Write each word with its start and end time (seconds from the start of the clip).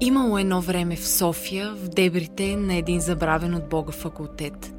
Имало 0.00 0.38
едно 0.38 0.60
време 0.60 0.96
в 0.96 1.08
София, 1.08 1.74
в 1.74 1.88
дебрите 1.88 2.56
на 2.56 2.74
един 2.74 3.00
забравен 3.00 3.54
от 3.54 3.68
Бога 3.68 3.92
факултет. 3.92 4.74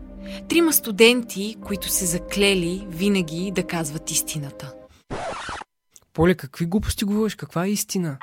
Трима 0.49 0.73
студенти, 0.73 1.55
които 1.65 1.89
се 1.89 2.05
заклели 2.05 2.87
винаги 2.89 3.51
да 3.55 3.63
казват 3.63 4.11
истината. 4.11 4.73
Поле, 6.13 6.35
какви 6.35 6.65
глупости 6.65 7.05
говориш? 7.05 7.35
Каква 7.35 7.65
е 7.65 7.69
истина? 7.69 8.17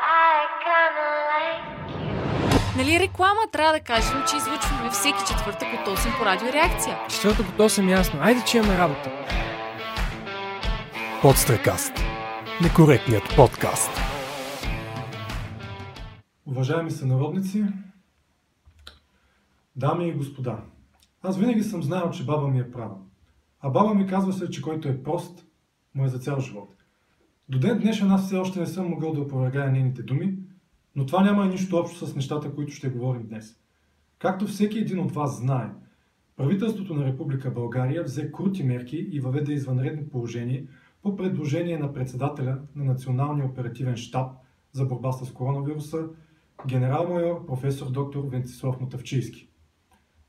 Нали 2.77 3.01
реклама 3.01 3.41
трябва 3.53 3.73
да 3.73 3.81
кажем, 3.81 4.23
че 4.31 4.37
излъчваме 4.37 4.91
всеки 4.91 5.19
четвъртък 5.29 5.69
от 5.81 5.99
8 5.99 6.19
по 6.19 6.25
радиореакция. 6.25 6.99
Четвъртък 7.09 7.49
от 7.49 7.57
8 7.57 7.91
ясно. 7.91 8.21
Айде, 8.23 8.43
че 8.47 8.57
имаме 8.59 8.79
работа. 8.79 9.11
Подстрекаст. 11.23 11.93
Некоректният 12.63 13.37
подкаст. 13.37 14.02
Уважаеми 16.53 16.91
сънародници, 16.91 17.65
дами 19.77 20.09
и 20.09 20.13
господа, 20.13 20.65
аз 21.23 21.39
винаги 21.39 21.63
съм 21.63 21.83
знаел, 21.83 22.11
че 22.11 22.25
баба 22.25 22.49
ми 22.49 22.61
е 22.61 22.71
права. 22.71 22.97
А 23.61 23.71
баба 23.71 23.95
ми 23.95 24.07
казва 24.07 24.33
се, 24.33 24.51
че 24.51 24.63
който 24.63 24.89
е 24.89 25.03
прост, 25.03 25.47
му 25.95 26.05
е 26.05 26.09
за 26.09 26.19
цял 26.19 26.41
живот. 26.41 26.75
До 27.49 27.59
ден 27.59 27.79
днешен 27.79 28.11
аз 28.11 28.27
все 28.27 28.37
още 28.37 28.61
не 28.61 28.67
съм 28.67 28.89
могъл 28.89 29.13
да 29.13 29.21
опровергая 29.21 29.73
нейните 29.73 30.03
думи, 30.03 30.39
но 30.97 31.07
това 31.07 31.23
няма 31.23 31.45
и 31.45 31.49
нищо 31.49 31.77
общо 31.77 32.07
с 32.07 32.15
нещата, 32.15 32.55
които 32.55 32.73
ще 32.73 32.89
говорим 32.89 33.27
днес. 33.27 33.57
Както 34.19 34.47
всеки 34.47 34.79
един 34.79 35.01
от 35.01 35.13
вас 35.13 35.39
знае, 35.39 35.71
правителството 36.37 36.95
на 36.95 37.05
Република 37.05 37.51
България 37.51 38.05
взе 38.05 38.33
крути 38.33 38.63
мерки 38.63 38.97
и 38.97 39.21
въведе 39.21 39.53
извънредно 39.53 40.09
положение 40.09 40.67
по 41.03 41.17
предложение 41.17 41.79
на 41.79 41.93
председателя 41.93 42.59
на 42.77 42.85
Националния 42.85 43.47
оперативен 43.47 43.97
штаб 43.97 44.31
за 44.73 44.85
борба 44.85 45.13
с 45.13 45.33
коронавируса, 45.33 46.09
генерал-майор 46.67 47.47
професор 47.47 47.91
доктор 47.91 48.25
Венцислав 48.29 48.81
Мотавчийски. 48.81 49.49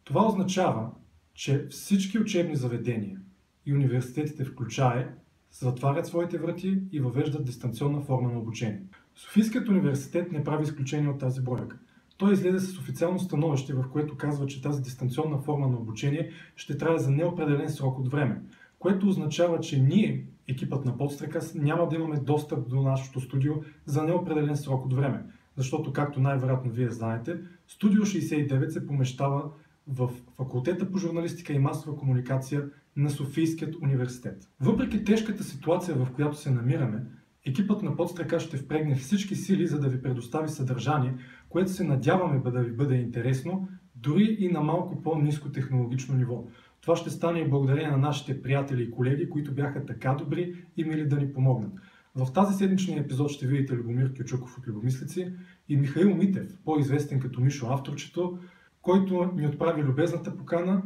Това 0.03 0.27
означава, 0.27 0.91
че 1.33 1.67
всички 1.69 2.19
учебни 2.19 2.55
заведения 2.55 3.19
и 3.66 3.73
университетите 3.73 4.45
включая 4.45 5.13
затварят 5.52 6.08
своите 6.08 6.38
врати 6.38 6.80
и 6.91 6.99
въвеждат 6.99 7.45
дистанционна 7.45 8.02
форма 8.02 8.31
на 8.31 8.39
обучение. 8.39 8.83
Софийският 9.16 9.69
университет 9.69 10.31
не 10.31 10.43
прави 10.43 10.63
изключение 10.63 11.09
от 11.09 11.19
тази 11.19 11.41
бройка. 11.41 11.77
Той 12.17 12.33
излезе 12.33 12.59
с 12.59 12.77
официално 12.77 13.19
становище, 13.19 13.73
в 13.73 13.86
което 13.91 14.17
казва, 14.17 14.45
че 14.45 14.61
тази 14.61 14.81
дистанционна 14.81 15.38
форма 15.38 15.67
на 15.67 15.77
обучение 15.77 16.31
ще 16.55 16.77
трябва 16.77 16.99
за 16.99 17.11
неопределен 17.11 17.69
срок 17.69 17.99
от 17.99 18.11
време, 18.11 18.41
което 18.80 19.08
означава, 19.08 19.59
че 19.59 19.81
ние, 19.81 20.27
екипът 20.47 20.86
на 20.86 20.97
Подстрекас, 20.97 21.53
няма 21.55 21.89
да 21.89 21.95
имаме 21.95 22.19
достъп 22.19 22.69
до 22.69 22.81
нашето 22.81 23.21
студио 23.21 23.53
за 23.86 24.03
неопределен 24.03 24.58
срок 24.58 24.86
от 24.86 24.93
време, 24.93 25.23
защото, 25.55 25.93
както 25.93 26.19
най-вероятно 26.19 26.71
вие 26.71 26.89
знаете, 26.89 27.37
Студио 27.67 28.01
69 28.01 28.69
се 28.69 28.87
помещава 28.87 29.51
в 29.87 30.09
факултета 30.37 30.91
по 30.91 30.97
журналистика 30.97 31.53
и 31.53 31.59
масова 31.59 31.97
комуникация 31.97 32.65
на 32.95 33.09
Софийският 33.09 33.75
университет. 33.75 34.49
Въпреки 34.59 35.03
тежката 35.03 35.43
ситуация, 35.43 35.95
в 35.95 36.07
която 36.15 36.37
се 36.37 36.51
намираме, 36.51 37.03
екипът 37.45 37.83
на 37.83 37.95
Подстрека 37.95 38.39
ще 38.39 38.57
впрегне 38.57 38.95
всички 38.95 39.35
сили, 39.35 39.67
за 39.67 39.79
да 39.79 39.89
ви 39.89 40.01
предостави 40.01 40.49
съдържание, 40.49 41.15
което 41.49 41.71
се 41.71 41.83
надяваме 41.83 42.51
да 42.51 42.61
ви 42.61 42.71
бъде 42.71 42.95
интересно, 42.95 43.67
дори 43.95 44.37
и 44.39 44.51
на 44.51 44.61
малко 44.61 45.01
по-низко 45.01 45.51
технологично 45.51 46.15
ниво. 46.15 46.45
Това 46.81 46.95
ще 46.95 47.09
стане 47.09 47.39
и 47.39 47.49
благодарение 47.49 47.91
на 47.91 47.97
нашите 47.97 48.41
приятели 48.41 48.83
и 48.83 48.91
колеги, 48.91 49.29
които 49.29 49.53
бяха 49.53 49.85
така 49.85 50.13
добри 50.13 50.65
и 50.77 50.83
мили 50.83 51.07
да 51.07 51.15
ни 51.15 51.33
помогнат. 51.33 51.73
В 52.16 52.33
тази 52.33 52.58
седмичния 52.58 53.00
епизод 53.00 53.30
ще 53.30 53.47
видите 53.47 53.73
Любомир 53.73 54.14
Кючуков 54.14 54.58
от 54.58 54.67
Любомислици 54.67 55.33
и 55.69 55.78
Михаил 55.78 56.16
Митев, 56.16 56.58
по-известен 56.66 57.20
като 57.20 57.42
Мишо 57.42 57.67
авторчето, 57.67 58.39
който 58.81 59.31
ни 59.36 59.47
отправи 59.47 59.83
любезната 59.83 60.38
покана 60.38 60.83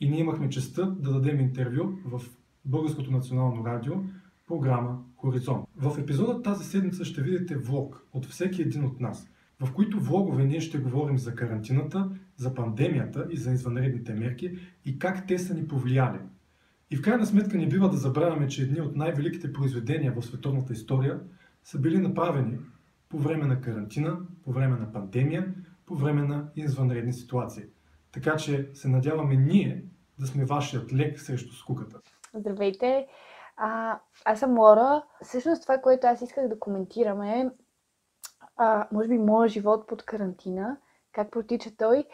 и 0.00 0.10
ние 0.10 0.20
имахме 0.20 0.48
честа 0.48 0.90
да 0.90 1.12
дадем 1.12 1.40
интервю 1.40 1.98
в 2.04 2.22
Българското 2.64 3.10
национално 3.10 3.64
радио, 3.64 3.94
програма 4.46 5.02
Хоризонт. 5.16 5.64
В 5.76 5.98
епизода 5.98 6.42
тази 6.42 6.64
седмица 6.64 7.04
ще 7.04 7.22
видите 7.22 7.56
влог 7.56 8.06
от 8.12 8.26
всеки 8.26 8.62
един 8.62 8.84
от 8.84 9.00
нас, 9.00 9.30
в 9.60 9.72
които 9.72 10.00
влогове 10.00 10.44
ние 10.44 10.60
ще 10.60 10.78
говорим 10.78 11.18
за 11.18 11.34
карантината, 11.34 12.10
за 12.36 12.54
пандемията 12.54 13.26
и 13.30 13.36
за 13.36 13.52
извънредните 13.52 14.14
мерки 14.14 14.58
и 14.84 14.98
как 14.98 15.26
те 15.26 15.38
са 15.38 15.54
ни 15.54 15.68
повлияли. 15.68 16.18
И 16.90 16.96
в 16.96 17.02
крайна 17.02 17.26
сметка 17.26 17.58
не 17.58 17.68
бива 17.68 17.90
да 17.90 17.96
забравяме, 17.96 18.48
че 18.48 18.62
едни 18.62 18.80
от 18.80 18.96
най-великите 18.96 19.52
произведения 19.52 20.12
в 20.12 20.22
световната 20.22 20.72
история 20.72 21.20
са 21.64 21.78
били 21.78 21.98
направени 21.98 22.58
по 23.08 23.18
време 23.18 23.46
на 23.46 23.60
карантина, 23.60 24.18
по 24.44 24.52
време 24.52 24.76
на 24.76 24.92
пандемия, 24.92 25.54
по 25.86 25.94
време 25.94 26.22
на 26.22 26.48
извънредни 26.56 27.12
ситуации. 27.12 27.64
Така 28.12 28.36
че 28.36 28.70
се 28.74 28.88
надяваме 28.88 29.36
ние 29.36 29.84
да 30.18 30.26
сме 30.26 30.44
вашият 30.44 30.92
лек 30.92 31.20
срещу 31.20 31.54
скуката. 31.54 32.00
Здравейте! 32.34 33.06
А, 33.56 33.98
аз 34.24 34.40
съм 34.40 34.58
Лора. 34.58 35.02
Всъщност 35.22 35.62
това, 35.62 35.78
което 35.78 36.06
аз 36.06 36.22
исках 36.22 36.48
да 36.48 36.58
коментирам 36.58 37.22
е, 37.22 37.50
може 38.92 39.08
би, 39.08 39.18
моят 39.18 39.52
живот 39.52 39.86
под 39.86 40.02
карантина, 40.02 40.76
как 41.12 41.30
протича 41.30 41.70
той. 41.78 42.04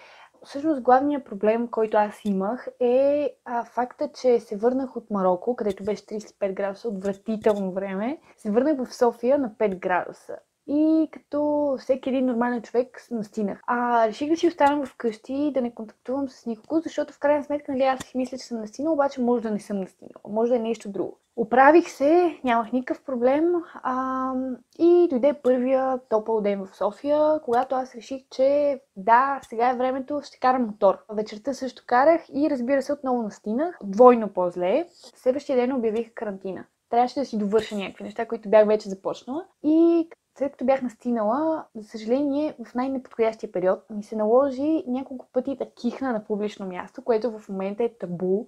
Всъщност 0.44 0.80
главният 0.80 1.24
проблем, 1.24 1.68
който 1.68 1.96
аз 1.96 2.20
имах 2.24 2.68
е 2.80 3.30
а, 3.44 3.64
факта, 3.64 4.10
че 4.20 4.40
се 4.40 4.56
върнах 4.56 4.96
от 4.96 5.10
Марокко, 5.10 5.56
където 5.56 5.84
беше 5.84 6.06
35 6.06 6.54
градуса, 6.54 6.88
отвратително 6.88 7.72
време. 7.72 8.18
Се 8.36 8.50
върнах 8.50 8.76
в 8.84 8.94
София 8.94 9.38
на 9.38 9.50
5 9.50 9.78
градуса. 9.78 10.36
И 10.66 11.08
като 11.12 11.74
всеки 11.78 12.08
един 12.08 12.26
нормален 12.26 12.62
човек 12.62 13.06
настинах. 13.10 13.62
А 13.66 14.08
реших 14.08 14.30
да 14.30 14.36
си 14.36 14.48
оставам 14.48 14.86
вкъщи, 14.86 15.50
да 15.54 15.62
не 15.62 15.74
контактувам 15.74 16.28
с 16.28 16.46
никого, 16.46 16.80
защото 16.80 17.14
в 17.14 17.18
крайна 17.18 17.44
сметка, 17.44 17.72
нали, 17.72 17.82
аз 17.82 18.00
си 18.04 18.18
мисля, 18.18 18.38
че 18.38 18.44
съм 18.44 18.60
настинала, 18.60 18.94
обаче 18.94 19.20
може 19.20 19.42
да 19.42 19.50
не 19.50 19.60
съм 19.60 19.80
настинала. 19.80 20.20
Може 20.28 20.50
да 20.50 20.56
е 20.56 20.60
нещо 20.60 20.88
друго. 20.88 21.18
Оправих 21.36 21.90
се, 21.90 22.40
нямах 22.44 22.72
никакъв 22.72 23.04
проблем 23.04 23.44
а, 23.74 24.32
и 24.78 25.06
дойде 25.10 25.34
първия 25.42 25.98
топъл 26.08 26.40
ден 26.40 26.66
в 26.66 26.76
София, 26.76 27.40
когато 27.44 27.74
аз 27.74 27.94
реших, 27.94 28.22
че 28.30 28.80
да, 28.96 29.40
сега 29.42 29.70
е 29.70 29.76
времето, 29.76 30.20
ще 30.24 30.38
карам 30.38 30.66
мотор. 30.66 30.98
Вечерта 31.10 31.54
също 31.54 31.82
карах 31.86 32.20
и 32.34 32.50
разбира 32.50 32.82
се 32.82 32.92
отново 32.92 33.22
настинах, 33.22 33.78
двойно 33.84 34.28
по-зле. 34.28 34.86
Следващия 34.92 35.56
ден 35.56 35.72
обявих 35.72 36.14
карантина. 36.14 36.64
Трябваше 36.90 37.20
да 37.20 37.26
си 37.26 37.38
довърша 37.38 37.76
някакви 37.76 38.04
неща, 38.04 38.26
които 38.26 38.48
бях 38.48 38.66
вече 38.66 38.88
започнала. 38.88 39.44
И 39.62 40.08
след 40.38 40.52
като 40.52 40.64
бях 40.64 40.82
настинала, 40.82 41.64
за 41.74 41.88
съжаление, 41.88 42.56
в 42.64 42.74
най-неподходящия 42.74 43.52
период 43.52 43.80
ми 43.90 44.02
се 44.02 44.16
наложи 44.16 44.84
няколко 44.86 45.26
пъти 45.32 45.56
да 45.56 45.70
кихна 45.70 46.12
на 46.12 46.24
публично 46.24 46.66
място, 46.66 47.04
което 47.04 47.38
в 47.38 47.48
момента 47.48 47.84
е 47.84 47.94
табу. 48.00 48.46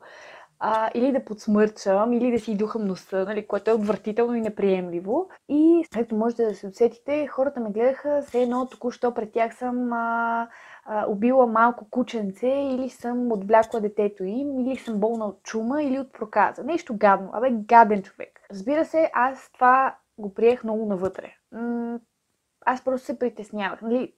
А, 0.60 0.90
или 0.94 1.12
да 1.12 1.24
подсмърчам, 1.24 2.12
или 2.12 2.30
да 2.30 2.38
си 2.40 2.56
духам 2.56 2.84
носа, 2.84 3.24
нали, 3.24 3.46
което 3.46 3.70
е 3.70 3.74
отвратително 3.74 4.34
и 4.34 4.40
неприемливо. 4.40 5.28
И, 5.48 5.84
както 5.92 6.16
можете 6.16 6.44
да 6.44 6.54
се 6.54 6.66
усетите, 6.66 7.26
хората 7.26 7.60
ме 7.60 7.70
гледаха, 7.70 8.22
все 8.22 8.42
едно 8.42 8.66
току-що 8.66 9.14
пред 9.14 9.32
тях 9.32 9.54
съм 9.54 9.92
а, 9.92 10.48
а, 10.84 11.06
убила 11.08 11.46
малко 11.46 11.90
кученце, 11.90 12.46
или 12.46 12.90
съм 12.90 13.32
отблякла 13.32 13.80
детето 13.80 14.24
им, 14.24 14.60
или 14.60 14.76
съм 14.76 15.00
болна 15.00 15.24
от 15.24 15.42
чума, 15.42 15.82
или 15.82 15.98
от 15.98 16.12
проказа. 16.12 16.64
Нещо 16.64 16.96
гадно. 16.96 17.30
Абе, 17.32 17.50
гаден 17.50 18.02
човек. 18.02 18.40
Разбира 18.50 18.84
се, 18.84 19.10
аз 19.14 19.50
това 19.52 19.96
го 20.18 20.34
приех 20.34 20.64
много 20.64 20.86
навътре. 20.86 21.34
М- 21.52 22.00
аз 22.66 22.84
просто 22.84 23.06
се 23.06 23.18
притеснявах. 23.18 23.82
Нали? 23.82 24.12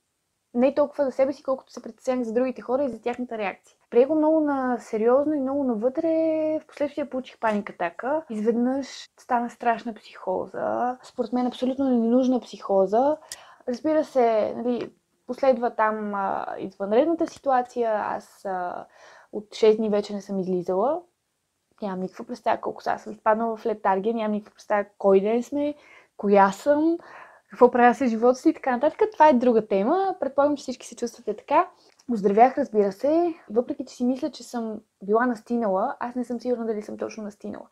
Не 0.54 0.74
толкова 0.74 1.04
за 1.04 1.12
себе 1.12 1.32
си, 1.32 1.42
колкото 1.42 1.72
се 1.72 1.82
притеснявах 1.82 2.24
за 2.24 2.32
другите 2.32 2.62
хора 2.62 2.84
и 2.84 2.88
за 2.88 3.00
тяхната 3.02 3.38
реакция. 3.38 3.76
Приех 3.90 4.08
го 4.08 4.14
много 4.14 4.40
на 4.40 4.78
сериозно 4.78 5.34
и 5.34 5.40
много 5.40 5.64
навътре. 5.64 6.60
Впоследствие 6.64 7.10
получих 7.10 7.38
паника 7.38 7.72
атака. 7.72 8.22
Изведнъж 8.30 8.86
стана 9.20 9.50
страшна 9.50 9.94
психоза. 9.94 10.98
Според 11.02 11.32
мен 11.32 11.46
абсолютно 11.46 11.84
ненужна 11.84 12.40
психоза. 12.40 13.16
Разбира 13.68 14.04
се, 14.04 14.54
нали, 14.56 14.92
последва 15.26 15.70
там 15.70 16.14
а, 16.14 16.46
извънредната 16.58 17.26
ситуация. 17.26 17.92
Аз 17.92 18.44
а, 18.44 18.86
от 19.32 19.44
6 19.44 19.76
дни 19.76 19.90
вече 19.90 20.14
не 20.14 20.20
съм 20.20 20.38
излизала 20.38 21.00
нямам 21.82 22.00
никаква 22.00 22.24
представа 22.24 22.60
колко 22.60 22.82
сега 22.82 22.98
съм 22.98 23.12
изпаднала 23.12 23.56
в 23.56 23.66
летаргия, 23.66 24.14
нямам 24.14 24.32
никаква 24.32 24.54
представа 24.54 24.84
кой 24.98 25.20
ден 25.20 25.42
сме, 25.42 25.74
коя 26.16 26.52
съм, 26.52 26.98
какво 27.50 27.70
правя 27.70 27.94
с 27.94 28.06
живота 28.06 28.34
си 28.34 28.48
и 28.48 28.54
така 28.54 28.70
нататък. 28.70 29.02
Това 29.12 29.28
е 29.28 29.32
друга 29.32 29.66
тема. 29.66 30.16
Предполагам, 30.20 30.56
че 30.56 30.62
всички 30.62 30.86
се 30.86 30.96
чувствате 30.96 31.36
така. 31.36 31.70
Оздравях, 32.12 32.58
разбира 32.58 32.92
се, 32.92 33.34
въпреки 33.50 33.84
че 33.84 33.94
си 33.94 34.04
мисля, 34.04 34.30
че 34.30 34.42
съм 34.42 34.80
била 35.02 35.26
настинала, 35.26 35.96
аз 36.00 36.14
не 36.14 36.24
съм 36.24 36.40
сигурна 36.40 36.66
дали 36.66 36.82
съм 36.82 36.96
точно 36.96 37.24
настинала. 37.24 37.66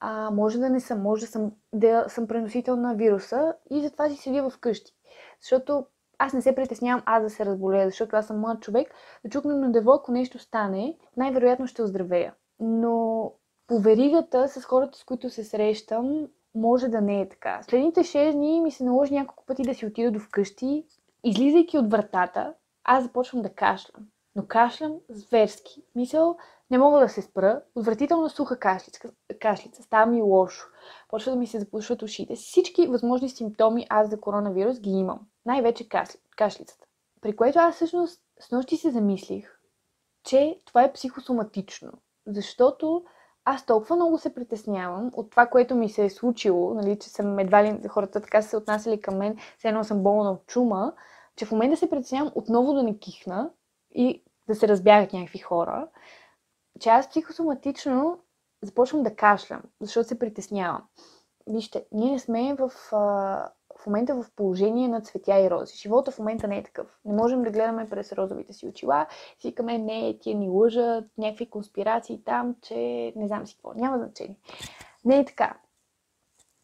А, 0.00 0.30
може 0.30 0.58
да 0.58 0.70
не 0.70 0.80
съм, 0.80 1.02
може 1.02 1.20
да 1.20 1.32
съм, 1.32 1.52
да 1.72 2.04
съм 2.08 2.26
преносител 2.26 2.76
на 2.76 2.94
вируса 2.94 3.54
и 3.70 3.80
затова 3.80 4.08
си 4.08 4.16
седя 4.16 4.50
вкъщи. 4.50 4.92
Защото 5.40 5.86
аз 6.18 6.32
не 6.32 6.42
се 6.42 6.54
притеснявам 6.54 7.02
аз 7.06 7.22
да 7.22 7.30
се 7.30 7.46
разболея, 7.46 7.86
защото 7.86 8.16
аз 8.16 8.26
съм 8.26 8.40
млад 8.40 8.60
човек. 8.60 8.94
Да 9.24 9.30
чукнем 9.30 9.60
на 9.60 9.72
дево, 9.72 9.92
ако 9.92 10.12
нещо 10.12 10.38
стане, 10.38 10.98
най-вероятно 11.16 11.66
ще 11.66 11.82
оздравея 11.82 12.34
но 12.62 13.32
по 13.66 13.78
веригата 13.78 14.48
с 14.48 14.64
хората, 14.64 14.98
с 14.98 15.04
които 15.04 15.30
се 15.30 15.44
срещам, 15.44 16.28
може 16.54 16.88
да 16.88 17.00
не 17.00 17.20
е 17.20 17.28
така. 17.28 17.62
Следните 17.62 18.00
6 18.00 18.32
дни 18.32 18.60
ми 18.60 18.70
се 18.70 18.84
наложи 18.84 19.14
няколко 19.14 19.44
пъти 19.46 19.62
да 19.62 19.74
си 19.74 19.86
отида 19.86 20.10
до 20.10 20.18
вкъщи, 20.18 20.86
излизайки 21.24 21.78
от 21.78 21.90
вратата, 21.90 22.54
аз 22.84 23.04
започвам 23.04 23.42
да 23.42 23.54
кашлям. 23.54 24.06
Но 24.36 24.46
кашлям 24.46 24.94
зверски. 25.08 25.82
Мисъл, 25.94 26.36
не 26.70 26.78
мога 26.78 27.00
да 27.00 27.08
се 27.08 27.22
спра. 27.22 27.62
Отвратително 27.74 28.28
суха 28.28 28.58
кашлица, 28.58 29.00
кашлица. 29.40 29.82
Става 29.82 30.06
ми 30.06 30.22
лошо. 30.22 30.66
Почва 31.08 31.32
да 31.32 31.38
ми 31.38 31.46
се 31.46 31.60
запушват 31.60 32.02
ушите. 32.02 32.34
Всички 32.34 32.86
възможни 32.86 33.28
симптоми 33.28 33.86
аз 33.90 34.10
за 34.10 34.20
коронавирус 34.20 34.80
ги 34.80 34.90
имам. 34.90 35.20
Най-вече 35.46 35.88
кашли, 35.88 36.18
кашлицата. 36.36 36.86
При 37.20 37.36
което 37.36 37.58
аз 37.58 37.74
всъщност 37.74 38.22
с 38.40 38.50
нощи 38.50 38.76
се 38.76 38.90
замислих, 38.90 39.58
че 40.24 40.60
това 40.64 40.82
е 40.82 40.92
психосоматично. 40.92 41.92
Защото 42.26 43.04
аз 43.44 43.66
толкова 43.66 43.96
много 43.96 44.18
се 44.18 44.34
притеснявам 44.34 45.10
от 45.14 45.30
това, 45.30 45.46
което 45.46 45.74
ми 45.74 45.88
се 45.88 46.04
е 46.04 46.10
случило, 46.10 46.74
нали, 46.74 46.98
че 46.98 47.08
съм 47.08 47.38
едва 47.38 47.64
ли 47.64 47.88
хората 47.88 48.20
така 48.20 48.42
са 48.42 48.48
се 48.48 48.56
отнасяли 48.56 49.00
към 49.00 49.16
мен, 49.16 49.36
все 49.58 49.68
едно 49.68 49.84
съм 49.84 50.02
болна 50.02 50.30
от 50.30 50.46
чума, 50.46 50.92
че 51.36 51.44
в 51.44 51.52
момента 51.52 51.76
се 51.76 51.90
притеснявам 51.90 52.32
отново 52.34 52.72
да 52.72 52.82
не 52.82 52.98
кихна 52.98 53.50
и 53.94 54.22
да 54.48 54.54
се 54.54 54.68
разбягат 54.68 55.12
някакви 55.12 55.38
хора, 55.38 55.88
че 56.80 56.88
аз 56.88 57.08
психосоматично 57.08 58.18
започвам 58.62 59.02
да 59.02 59.16
кашлям, 59.16 59.62
защото 59.80 60.08
се 60.08 60.18
притеснявам. 60.18 60.82
Вижте, 61.46 61.84
ние 61.92 62.12
не 62.12 62.18
сме 62.18 62.54
в, 62.54 62.70
а, 62.92 63.50
в 63.82 63.86
момента 63.86 64.14
в 64.14 64.26
положение 64.36 64.88
на 64.88 65.00
цветя 65.00 65.40
и 65.40 65.50
рози. 65.50 65.76
Живота 65.76 66.10
в 66.10 66.18
момента 66.18 66.48
не 66.48 66.58
е 66.58 66.62
такъв. 66.62 66.98
Не 67.04 67.12
можем 67.12 67.42
да 67.42 67.50
гледаме 67.50 67.88
през 67.88 68.12
розовите 68.12 68.52
си 68.52 68.66
очила. 68.66 69.06
Си 69.40 69.54
каме, 69.54 69.78
не, 69.78 70.18
тия 70.18 70.36
ни 70.36 70.48
лъжат, 70.48 71.04
някакви 71.18 71.50
конспирации 71.50 72.22
там, 72.24 72.56
че 72.62 72.76
не 73.16 73.26
знам 73.26 73.46
си 73.46 73.54
какво. 73.54 73.72
Няма 73.74 73.98
значение. 73.98 74.36
Не 75.04 75.18
е 75.18 75.24
така. 75.24 75.56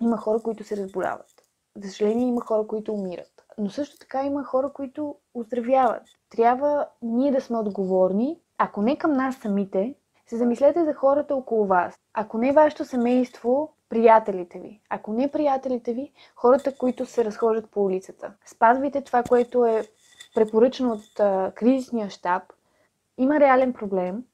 Има 0.02 0.16
хора, 0.16 0.42
които 0.42 0.64
се 0.64 0.76
разболяват. 0.76 1.42
За 1.76 1.90
съжаление 1.90 2.26
има 2.26 2.40
хора, 2.40 2.66
които 2.66 2.92
умират. 2.92 3.44
Но 3.58 3.70
също 3.70 3.98
така 3.98 4.24
има 4.24 4.44
хора, 4.44 4.72
които 4.72 5.16
оздравяват. 5.34 6.02
Трябва 6.30 6.86
ние 7.02 7.32
да 7.32 7.40
сме 7.40 7.58
отговорни, 7.58 8.40
ако 8.58 8.82
не 8.82 8.96
към 8.96 9.12
нас 9.12 9.36
самите, 9.36 9.94
се 10.26 10.36
замислете 10.36 10.84
за 10.84 10.94
хората 10.94 11.34
около 11.34 11.66
вас. 11.66 11.94
Ако 12.14 12.38
не 12.38 12.52
вашето 12.52 12.84
семейство, 12.84 13.72
приятелите 13.88 14.58
ви. 14.58 14.80
Ако 14.88 15.12
не 15.12 15.30
приятелите 15.30 15.92
ви, 15.92 16.12
хората, 16.36 16.76
които 16.76 17.06
се 17.06 17.24
разхождат 17.24 17.70
по 17.70 17.84
улицата. 17.84 18.32
Спазвайте 18.46 19.00
това, 19.00 19.22
което 19.22 19.64
е 19.64 19.84
препоръчано 20.34 20.92
от 20.92 21.20
а, 21.20 21.52
кризисния 21.54 22.10
щаб. 22.10 22.42
Има 23.18 23.40
реален 23.40 23.72
проблем, 23.72 24.24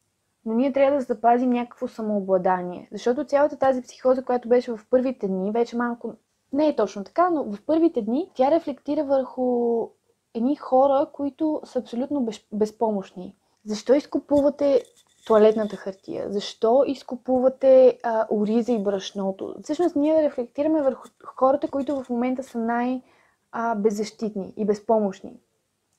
но 0.45 0.55
ние 0.55 0.73
трябва 0.73 0.99
да 0.99 1.05
запазим 1.05 1.51
някакво 1.51 1.89
самообладание. 1.89 2.89
Защото 2.93 3.25
цялата 3.25 3.59
тази 3.59 3.83
психоза, 3.83 4.25
която 4.25 4.49
беше 4.49 4.73
в 4.73 4.87
първите 4.91 5.29
дни, 5.29 5.51
вече 5.51 5.77
малко 5.77 6.15
не 6.53 6.69
е 6.69 6.77
точно 6.77 7.05
така, 7.05 7.31
но 7.31 7.45
в 7.45 7.63
първите 7.67 8.03
дни 8.03 8.31
тя 8.35 8.51
рефлектира 8.51 9.05
върху 9.05 9.89
едни 10.35 10.57
хора, 10.57 11.07
които 11.13 11.61
са 11.65 11.79
абсолютно 11.79 12.21
без, 12.21 12.41
безпомощни. 12.53 13.37
Защо 13.65 13.95
изкупувате 13.95 14.83
туалетната 15.25 15.77
хартия? 15.77 16.33
Защо 16.33 16.85
изкупувате 16.87 17.99
а, 18.03 18.27
ориза 18.31 18.73
и 18.73 18.83
брашното? 18.83 19.55
Всъщност 19.63 19.97
ние 19.97 20.23
рефлектираме 20.23 20.83
върху 20.83 21.09
хората, 21.25 21.69
които 21.69 22.03
в 22.03 22.11
момента 22.11 22.43
са 22.43 22.59
най-беззащитни 22.59 24.55
и 24.57 24.65
безпомощни. 24.65 25.41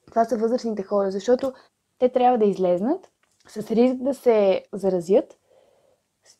Това 0.07 0.25
са 0.25 0.37
възрастните 0.37 0.83
хора, 0.83 1.11
защото 1.11 1.53
те 1.99 2.09
трябва 2.09 2.37
да 2.37 2.45
излезнат 2.45 3.11
с 3.47 3.71
риск 3.71 3.95
да 3.95 4.13
се 4.13 4.63
заразят 4.73 5.37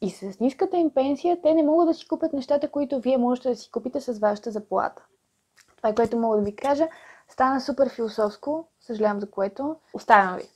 и 0.01 0.09
с 0.09 0.39
ниската 0.39 0.77
им 0.77 0.93
пенсия 0.93 1.41
те 1.41 1.53
не 1.53 1.63
могат 1.63 1.87
да 1.87 1.93
си 1.93 2.07
купят 2.07 2.33
нещата, 2.33 2.71
които 2.71 2.99
вие 2.99 3.17
можете 3.17 3.49
да 3.49 3.55
си 3.55 3.71
купите 3.71 4.01
с 4.01 4.19
вашата 4.19 4.51
заплата. 4.51 5.05
Това 5.77 5.89
е 5.89 5.95
което 5.95 6.19
мога 6.19 6.37
да 6.37 6.43
ви 6.43 6.55
кажа. 6.55 6.87
Стана 7.29 7.61
супер 7.61 7.89
философско, 7.89 8.67
съжалявам 8.79 9.19
за 9.19 9.31
което. 9.31 9.75
Оставям 9.93 10.35
ви. 10.35 10.49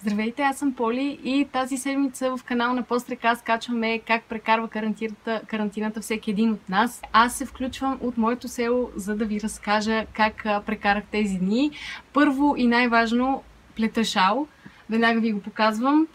Здравейте, 0.00 0.42
аз 0.42 0.58
съм 0.58 0.74
Поли 0.74 1.20
и 1.24 1.48
тази 1.52 1.76
седмица 1.76 2.36
в 2.36 2.44
канал 2.44 2.74
на 2.74 2.82
Пострека 2.82 3.36
качваме 3.44 3.98
как 3.98 4.24
прекарва 4.24 4.68
карантината, 4.68 5.40
карантината 5.46 6.00
всеки 6.00 6.30
един 6.30 6.52
от 6.52 6.68
нас. 6.68 7.02
Аз 7.12 7.36
се 7.36 7.46
включвам 7.46 7.98
от 8.02 8.18
моето 8.18 8.48
село, 8.48 8.90
за 8.96 9.16
да 9.16 9.24
ви 9.24 9.40
разкажа 9.40 10.06
как 10.12 10.42
прекарах 10.66 11.04
тези 11.12 11.38
дни. 11.38 11.70
Първо 12.12 12.54
и 12.56 12.66
най-важно, 12.66 13.42
плета 13.76 14.04
шал. 14.04 14.46
Веднага 14.90 15.20
ви 15.20 15.32
го 15.32 15.40
показвам. 15.40 16.06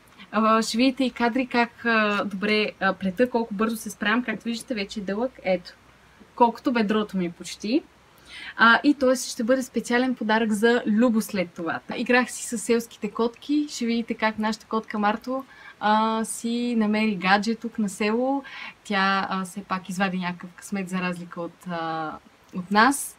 Ще 0.61 0.77
видите 0.77 1.03
и 1.03 1.11
кадри 1.11 1.47
как 1.47 1.85
добре 2.25 2.71
плета, 2.99 3.29
колко 3.29 3.53
бързо 3.53 3.75
се 3.75 3.89
справям. 3.89 4.23
Както 4.23 4.43
виждате, 4.43 4.73
вече 4.73 4.99
е 4.99 5.03
дълъг. 5.03 5.31
Ето. 5.43 5.73
Колкото 6.35 6.71
бедрото 6.71 7.17
ми 7.17 7.31
почти. 7.31 7.83
А, 8.57 8.79
и 8.83 8.93
т.е. 8.93 9.15
ще 9.15 9.43
бъде 9.43 9.63
специален 9.63 10.15
подарък 10.15 10.51
за 10.51 10.83
Любо 10.85 11.21
след 11.21 11.49
това. 11.49 11.79
Играх 11.95 12.31
си 12.31 12.43
с 12.43 12.57
селските 12.57 13.11
котки. 13.11 13.67
Ще 13.69 13.85
видите 13.85 14.13
как 14.13 14.39
нашата 14.39 14.65
котка 14.65 14.99
Марто 14.99 15.43
а, 15.79 16.25
си 16.25 16.75
намери 16.77 17.15
гадже 17.15 17.55
тук 17.55 17.79
на 17.79 17.89
село. 17.89 18.43
Тя 18.83 19.27
а, 19.29 19.45
все 19.45 19.63
пак 19.63 19.89
извади 19.89 20.17
някакъв 20.17 20.49
късмет 20.53 20.89
за 20.89 21.01
разлика 21.01 21.41
от, 21.41 21.67
а, 21.69 22.11
от 22.55 22.71
нас. 22.71 23.17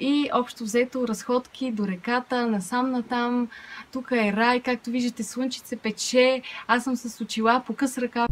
И 0.00 0.30
общо 0.32 0.64
взето 0.64 1.08
разходки 1.08 1.72
до 1.72 1.86
реката, 1.88 2.46
насам 2.46 2.90
натам. 2.90 3.48
Тук 3.92 4.10
е 4.12 4.32
рай, 4.32 4.60
както 4.60 4.90
виждате, 4.90 5.22
слънчице 5.22 5.76
пече. 5.76 6.42
Аз 6.66 6.84
съм 6.84 6.96
с 6.96 7.20
очила 7.20 7.62
по 7.66 7.74
къс 7.74 7.98
ръка. 7.98 8.26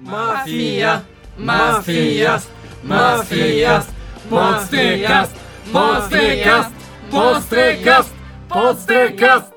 Мафия! 0.00 1.02
Мафия! 1.38 2.38
Мафия! 2.84 3.82
Подстрекаст! 4.28 5.43
Подстрекаст! 5.72 6.70
Подстрекаст! 7.10 8.14
Подстрекаст! 8.48 9.52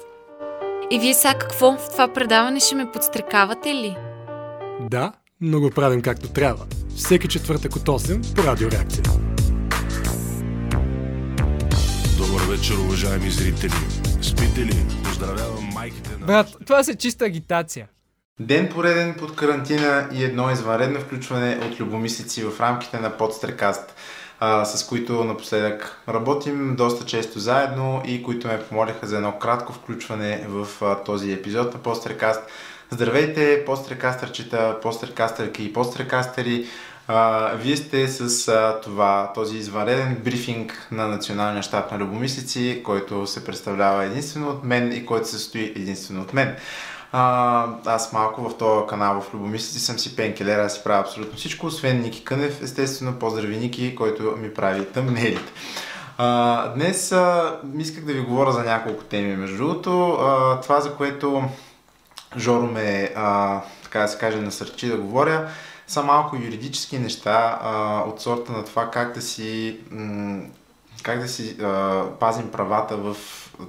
И 0.92 1.00
вие 1.00 1.14
сега 1.14 1.34
какво? 1.34 1.72
В 1.72 1.92
това 1.92 2.14
предаване 2.14 2.60
ще 2.60 2.76
ме 2.76 2.92
подстрекавате 2.92 3.74
ли? 3.74 3.98
Да, 4.82 5.12
но 5.42 5.60
го 5.60 5.70
правим 5.70 6.02
както 6.02 6.30
трябва. 6.30 6.66
Всеки 6.96 7.28
четвъртък 7.28 7.76
от 7.76 7.82
8 7.82 8.36
по 8.36 8.44
Радиореакция. 8.44 9.04
Добър 12.18 12.42
вечер, 12.50 12.74
уважаеми 12.74 13.30
зрители. 13.30 13.72
Спите 14.22 14.66
ли? 14.66 14.86
Поздравявам 15.04 15.70
майките 15.74 16.10
на... 16.20 16.26
Брат, 16.26 16.48
това 16.66 16.80
е 16.80 16.96
чиста 16.96 17.26
агитация. 17.26 17.88
Ден 18.40 18.70
пореден 18.70 19.16
под 19.20 19.36
карантина 19.36 20.10
и 20.14 20.24
едно 20.24 20.52
извънредно 20.52 21.00
включване 21.00 21.60
от 21.72 21.80
любомислици 21.80 22.44
в 22.44 22.62
рамките 22.62 23.00
на 23.00 23.18
Подстрекаст, 23.18 23.96
с 24.42 24.86
които 24.90 25.24
напоследък 25.24 26.02
работим 26.10 26.76
доста 26.76 27.06
често 27.06 27.40
заедно 27.40 28.02
и 28.06 28.24
които 28.24 28.48
ме 28.48 28.64
помолиха 28.64 29.08
за 29.08 29.16
едно 29.16 29.40
кратко 29.40 29.74
включване 29.74 30.46
в 30.48 30.68
този 31.06 31.34
епизод 31.34 31.74
на 31.74 31.80
Подстрекаст. 31.80 32.42
Здравейте, 32.92 33.66
пострекастърчета, 33.66 34.80
пострекастърки 34.82 35.64
и 35.64 35.74
пострекастери! 35.74 36.66
А, 37.08 37.52
вие 37.56 37.78
сте 37.78 38.08
с 38.08 38.48
а, 38.48 38.82
това, 38.84 39.32
този 39.36 39.58
извънреден 39.58 40.22
брифинг 40.24 40.88
на 40.92 41.08
Националния 41.08 41.64
щаб 41.64 41.92
на 41.92 41.98
любомислици, 41.98 42.82
който 42.86 43.28
се 43.28 43.46
представлява 43.46 44.06
единствено 44.06 44.50
от 44.50 44.64
мен 44.64 44.92
и 44.92 45.06
който 45.06 45.28
се 45.28 45.32
състои 45.32 45.74
единствено 45.76 46.22
от 46.22 46.34
мен. 46.34 46.56
А, 47.12 47.66
аз 47.86 48.14
малко 48.14 48.50
в 48.50 48.58
този 48.58 48.88
канал 48.88 49.22
в 49.22 49.34
Любомислици 49.34 49.80
съм 49.80 50.00
си 50.00 50.16
пенкелер, 50.16 50.60
аз 50.60 50.74
си 50.74 50.82
правя 50.84 51.02
абсолютно 51.02 51.38
всичко, 51.38 51.66
освен 51.66 52.02
Ники 52.02 52.24
Кънев, 52.24 52.62
естествено, 52.62 53.20
поздрави 53.20 53.58
Ники, 53.58 53.96
който 53.96 54.24
ми 54.38 54.54
прави 54.54 54.86
тъмнелите. 54.86 55.52
А, 56.18 56.68
днес 56.74 57.12
а, 57.12 57.60
исках 57.78 58.06
да 58.06 58.14
ви 58.14 58.22
говоря 58.22 58.52
за 58.52 58.64
няколко 58.64 59.04
теми. 59.04 59.36
Между 59.36 59.58
другото, 59.58 60.12
а, 60.12 60.62
това 60.62 60.82
за 60.82 60.94
което 60.94 61.44
Жоро 62.38 62.66
ме, 62.66 63.14
а, 63.16 63.62
така 63.84 64.00
да 64.00 64.08
се 64.08 64.18
каже, 64.18 64.38
насърчи 64.38 64.88
да 64.88 64.98
говоря, 64.98 65.50
са 65.88 66.04
малко 66.04 66.36
юридически 66.36 67.00
неща 67.00 67.60
а, 67.62 68.04
от 68.08 68.22
сорта 68.22 68.52
на 68.52 68.66
това 68.66 68.92
как 68.92 69.14
да 69.14 69.22
си, 69.22 69.80
м- 69.92 70.42
как 71.08 71.20
да 71.20 71.28
си 71.28 71.58
а, 71.62 72.04
пазим 72.20 72.52
правата 72.52 72.98
в 72.98 73.16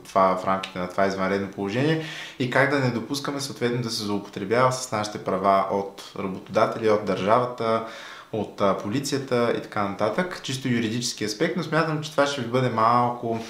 това 0.09 0.37
в 0.37 0.47
рамките 0.47 0.79
на 0.79 0.89
това 0.89 1.07
извънредно 1.07 1.51
положение 1.51 2.05
и 2.39 2.51
как 2.51 2.71
да 2.71 2.79
не 2.79 2.91
допускаме 2.91 3.41
съответно 3.41 3.83
да 3.83 3.91
се 3.91 4.05
злоупотребява 4.05 4.73
с 4.73 4.93
нашите 4.93 5.25
права 5.25 5.67
от 5.71 6.13
работодатели, 6.19 6.91
от 6.91 7.05
държавата, 7.05 7.87
от 8.33 8.61
а, 8.61 8.79
полицията 8.79 9.55
и 9.59 9.63
така 9.63 9.89
нататък. 9.89 10.41
Чисто 10.43 10.69
юридически 10.69 11.25
аспект, 11.25 11.57
но 11.57 11.63
смятам, 11.63 12.03
че 12.03 12.11
това 12.11 12.27
ще 12.27 12.41
ви 12.41 12.47
бъде 12.47 12.69
малко, 12.69 13.41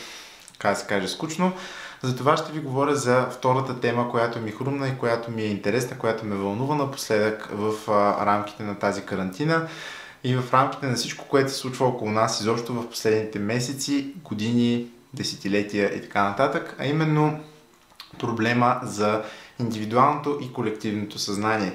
как 0.58 0.76
се 0.76 0.86
каже, 0.86 1.08
скучно. 1.08 1.52
Затова 2.02 2.36
ще 2.36 2.52
ви 2.52 2.60
говоря 2.60 2.96
за 2.96 3.26
втората 3.30 3.80
тема, 3.80 4.10
която 4.10 4.40
ми 4.40 4.50
хрумна 4.50 4.88
и 4.88 4.98
която 4.98 5.30
ми 5.30 5.42
е 5.42 5.50
интересна, 5.50 5.98
която 5.98 6.26
ме 6.26 6.36
вълнува 6.36 6.74
напоследък 6.74 7.48
в 7.52 7.90
а, 7.90 8.26
рамките 8.26 8.62
на 8.62 8.74
тази 8.74 9.02
карантина 9.02 9.68
и 10.24 10.36
в 10.36 10.54
рамките 10.54 10.86
на 10.86 10.94
всичко, 10.94 11.24
което 11.28 11.50
се 11.50 11.58
случва 11.58 11.86
около 11.86 12.10
нас 12.10 12.40
изобщо 12.40 12.74
в 12.74 12.90
последните 12.90 13.38
месеци, 13.38 14.14
години, 14.24 14.86
десетилетия 15.14 15.94
и 15.94 16.00
така 16.00 16.22
нататък, 16.22 16.76
а 16.78 16.86
именно 16.86 17.40
проблема 18.18 18.80
за 18.82 19.22
индивидуалното 19.60 20.38
и 20.42 20.52
колективното 20.52 21.18
съзнание. 21.18 21.72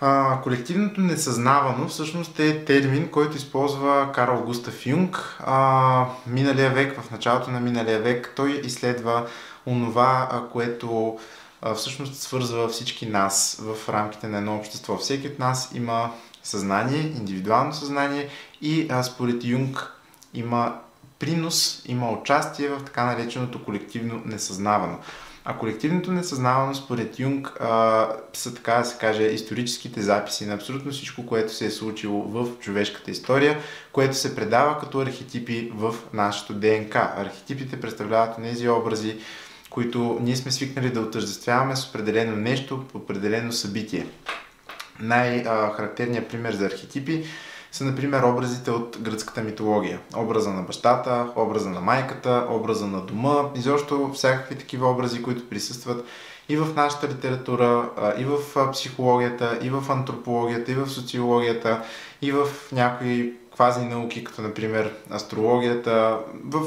А, 0.00 0.40
колективното 0.42 1.00
несъзнавано 1.00 1.88
всъщност 1.88 2.40
е 2.40 2.64
термин, 2.64 3.08
който 3.08 3.36
използва 3.36 4.12
Карл 4.14 4.42
Густав 4.46 4.86
Юнг. 4.86 5.36
А, 5.40 6.06
миналия 6.26 6.70
век, 6.70 7.00
в 7.00 7.10
началото 7.10 7.50
на 7.50 7.60
миналия 7.60 8.00
век, 8.00 8.32
той 8.36 8.60
изследва 8.64 9.26
онова, 9.66 10.42
което 10.52 11.18
а, 11.62 11.74
всъщност 11.74 12.14
свързва 12.14 12.68
всички 12.68 13.06
нас 13.06 13.62
в 13.62 13.88
рамките 13.88 14.28
на 14.28 14.38
едно 14.38 14.56
общество. 14.56 14.96
Всеки 14.96 15.26
от 15.26 15.38
нас 15.38 15.70
има 15.74 16.10
съзнание, 16.42 17.00
индивидуално 17.00 17.74
съзнание 17.74 18.28
и 18.62 18.86
а, 18.90 19.02
според 19.02 19.44
Юнг 19.44 19.92
има 20.34 20.78
принос, 21.18 21.82
има 21.86 22.10
участие 22.10 22.68
в 22.68 22.84
така 22.84 23.04
нареченото 23.04 23.64
колективно 23.64 24.22
несъзнавано. 24.24 24.98
А 25.44 25.58
колективното 25.58 26.12
несъзнавано 26.12 26.74
според 26.74 27.18
Юнг 27.18 27.56
а, 27.60 28.08
са 28.32 28.54
така 28.54 28.74
да 28.74 28.84
се 28.84 28.98
каже 28.98 29.22
историческите 29.22 30.02
записи 30.02 30.46
на 30.46 30.54
абсолютно 30.54 30.92
всичко, 30.92 31.26
което 31.26 31.54
се 31.54 31.66
е 31.66 31.70
случило 31.70 32.22
в 32.22 32.58
човешката 32.60 33.10
история, 33.10 33.58
което 33.92 34.16
се 34.16 34.36
предава 34.36 34.78
като 34.78 35.00
архетипи 35.00 35.72
в 35.74 35.94
нашето 36.12 36.54
ДНК. 36.54 37.14
Архетипите 37.16 37.80
представляват 37.80 38.36
тези 38.42 38.68
образи, 38.68 39.16
които 39.70 40.18
ние 40.20 40.36
сме 40.36 40.50
свикнали 40.50 40.90
да 40.90 41.00
отъждествяваме 41.00 41.76
с 41.76 41.88
определено 41.88 42.36
нещо, 42.36 42.84
определено 42.94 43.52
събитие. 43.52 44.06
Най-характерният 45.00 46.28
пример 46.28 46.52
за 46.52 46.66
архетипи 46.66 47.24
са, 47.72 47.84
например, 47.84 48.22
образите 48.22 48.70
от 48.70 48.98
гръцката 49.00 49.42
митология. 49.42 50.00
Образа 50.16 50.50
на 50.50 50.62
бащата, 50.62 51.32
образа 51.36 51.70
на 51.70 51.80
майката, 51.80 52.46
образа 52.50 52.86
на 52.86 53.00
дома, 53.00 53.34
изобщо 53.56 54.10
всякакви 54.14 54.54
такива 54.54 54.90
образи, 54.90 55.22
които 55.22 55.48
присъстват 55.48 56.04
и 56.48 56.56
в 56.56 56.74
нашата 56.76 57.08
литература, 57.08 57.90
и 58.18 58.24
в 58.24 58.38
психологията, 58.72 59.58
и 59.62 59.70
в 59.70 59.90
антропологията, 59.90 60.72
и 60.72 60.74
в 60.74 60.88
социологията, 60.88 61.82
и 62.22 62.32
в 62.32 62.48
някои 62.72 63.37
квази 63.58 63.84
науки, 63.84 64.24
като 64.24 64.42
например 64.42 64.94
астрологията, 65.14 66.18
в 66.44 66.60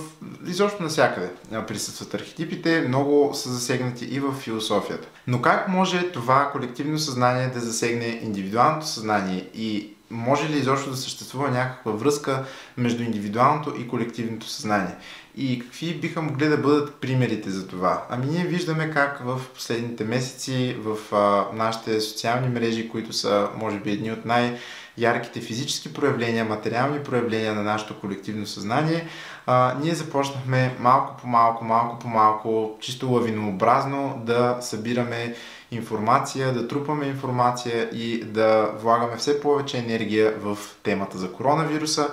изобщо 0.48 0.84
навсякъде 0.84 1.30
присъстват 1.68 2.14
архетипите, 2.14 2.86
много 2.88 3.32
са 3.34 3.50
засегнати 3.50 4.06
и 4.06 4.20
в 4.20 4.34
философията. 4.34 5.08
Но 5.28 5.42
как 5.42 5.68
може 5.68 6.12
това 6.12 6.50
колективно 6.52 7.00
съзнание 7.00 7.48
да 7.48 7.60
засегне 7.60 8.20
индивидуалното 8.24 8.88
съзнание 8.88 9.46
и 9.56 9.94
може 10.10 10.50
ли 10.50 10.58
изобщо 10.58 10.90
да 10.90 10.98
съществува 10.98 11.50
някаква 11.50 11.92
връзка 11.92 12.46
между 12.78 13.04
индивидуалното 13.04 13.74
и 13.80 13.88
колективното 13.88 14.48
съзнание? 14.48 14.96
И 15.38 15.60
какви 15.60 15.94
биха 15.94 16.22
могли 16.22 16.48
да 16.48 16.58
бъдат 16.58 16.96
примерите 16.96 17.50
за 17.50 17.68
това? 17.68 18.06
Ами 18.10 18.26
ние 18.26 18.46
виждаме 18.46 18.92
как 18.92 19.22
в 19.26 19.42
последните 19.54 20.04
месеци 20.04 20.76
в 20.80 21.16
а, 21.16 21.56
нашите 21.56 22.02
социални 22.02 22.50
мрежи, 22.50 22.90
които 22.90 23.14
са 23.14 23.50
може 23.58 23.80
би 23.80 23.92
едни 23.92 24.12
от 24.12 24.26
най- 24.26 24.58
ярките 24.98 25.42
физически 25.42 25.94
проявления, 25.94 26.46
материални 26.46 27.04
проявления 27.04 27.54
на 27.54 27.64
нашето 27.64 28.00
колективно 28.00 28.48
съзнание, 28.48 29.08
а, 29.46 29.76
ние 29.82 29.96
започнахме 29.96 30.76
малко 30.80 31.18
по 31.22 31.28
малко, 31.28 31.66
малко 31.66 32.00
по 32.00 32.08
малко, 32.08 32.78
чисто 32.80 33.12
лавинообразно 33.12 34.22
да 34.26 34.58
събираме 34.62 35.36
информация, 35.72 36.54
да 36.54 36.68
трупаме 36.68 37.06
информация 37.06 37.90
и 37.94 38.24
да 38.24 38.72
влагаме 38.82 39.18
все 39.18 39.42
повече 39.42 39.78
енергия 39.78 40.34
в 40.40 40.58
темата 40.84 41.18
за 41.18 41.32
коронавируса. 41.32 42.10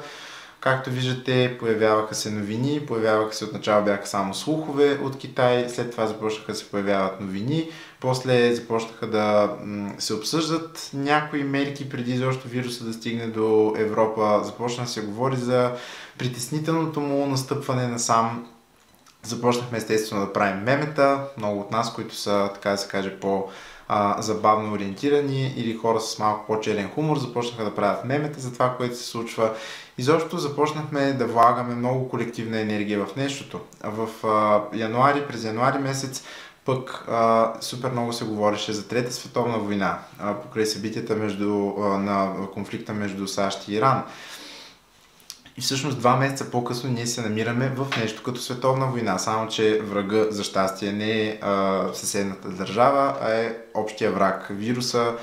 Както 0.61 0.90
виждате, 0.90 1.56
появяваха 1.61 2.14
се 2.14 2.30
новини, 2.30 2.80
появяваха 2.87 3.35
се 3.35 3.44
отначало 3.44 3.85
бяха 3.85 4.06
само 4.06 4.35
слухове 4.35 4.99
от 5.02 5.18
Китай, 5.18 5.68
след 5.68 5.90
това 5.90 6.06
започнаха 6.06 6.52
да 6.52 6.58
се 6.58 6.70
появяват 6.70 7.20
новини, 7.20 7.70
после 8.00 8.55
започнаха 8.55 9.07
да 9.07 9.57
се 9.99 10.14
обсъждат 10.14 10.90
някои 10.95 11.45
мерки 11.45 11.88
преди 11.88 12.12
изобщо 12.12 12.49
вируса 12.49 12.85
да 12.85 12.93
стигне 12.93 13.26
до 13.26 13.75
Европа, 13.76 14.40
започна 14.45 14.85
да 14.85 14.90
се 14.90 15.00
говори 15.00 15.37
за 15.37 15.73
притеснителното 16.19 17.00
му 17.00 17.26
настъпване 17.26 17.87
на 17.87 17.99
сам. 17.99 18.47
Започнахме 19.23 19.78
естествено 19.78 20.26
да 20.26 20.33
правим 20.33 20.62
мемета, 20.62 21.25
много 21.37 21.61
от 21.61 21.71
нас, 21.71 21.95
които 21.95 22.14
са, 22.14 22.50
така 22.55 22.71
да 22.71 22.78
се 22.78 22.88
каже, 22.88 23.21
по 23.21 23.49
забавно 24.19 24.73
ориентирани 24.73 25.55
или 25.57 25.76
хора 25.76 26.00
с 26.00 26.19
малко 26.19 26.47
по-черен 26.47 26.90
хумор 26.95 27.19
започнаха 27.19 27.64
да 27.64 27.75
правят 27.75 28.05
мемета 28.05 28.40
за 28.40 28.52
това, 28.52 28.76
което 28.76 28.97
се 28.97 29.05
случва. 29.05 29.55
Изобщо 29.99 30.38
започнахме 30.38 31.12
да 31.12 31.26
влагаме 31.26 31.75
много 31.75 32.09
колективна 32.09 32.61
енергия 32.61 33.07
в 33.07 33.17
нещото. 33.17 33.61
В 33.85 34.26
а, 34.26 34.62
януари, 34.76 35.26
през 35.28 35.45
януари 35.45 35.78
месец 35.78 36.23
пък 36.69 37.05
а, 37.09 37.53
супер 37.61 37.91
много 37.91 38.13
се 38.13 38.25
говореше 38.25 38.73
за 38.73 38.89
Трета 38.89 39.13
световна 39.13 39.59
война, 39.59 39.99
а, 40.19 40.35
покрай 40.35 40.67
събитията 40.67 41.17
между, 41.17 41.73
а, 41.79 41.81
на 41.99 42.35
конфликта 42.55 42.95
между 42.95 43.27
САЩ 43.27 43.69
и 43.69 43.75
Иран. 43.75 44.03
И 45.57 45.61
всъщност 45.61 45.99
два 45.99 46.17
месеца 46.17 46.51
по-късно 46.51 46.91
ние 46.91 47.07
се 47.07 47.21
намираме 47.21 47.69
в 47.69 47.87
нещо 47.97 48.23
като 48.23 48.41
световна 48.41 48.87
война, 48.87 49.19
само 49.19 49.49
че 49.49 49.81
врага 49.81 50.27
за 50.31 50.45
щастие 50.45 50.93
не 50.93 51.11
е 51.11 51.39
а, 51.43 51.85
съседната 51.95 52.49
държава, 52.49 53.17
а 53.23 53.31
е 53.31 53.57
общия 53.75 54.13
враг, 54.13 54.47
вируса, 54.51 55.15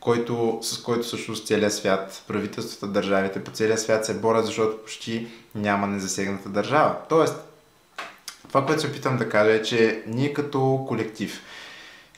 който, 0.00 0.58
с 0.62 0.82
който 0.82 1.02
всъщност 1.02 1.46
целият 1.46 1.74
свят, 1.74 2.22
правителствата, 2.28 2.86
държавите 2.86 3.44
по 3.44 3.50
целия 3.50 3.78
свят 3.78 4.04
се 4.04 4.14
борят, 4.14 4.46
защото 4.46 4.82
почти 4.82 5.28
няма 5.54 5.86
незасегната 5.86 6.48
държава. 6.48 6.96
Тоест, 7.08 7.53
това, 8.54 8.66
което 8.66 8.82
се 8.82 8.88
опитам 8.88 9.16
да 9.16 9.28
кажа 9.28 9.52
е, 9.52 9.62
че 9.62 10.02
ние 10.06 10.32
като 10.32 10.84
колектив, 10.88 11.42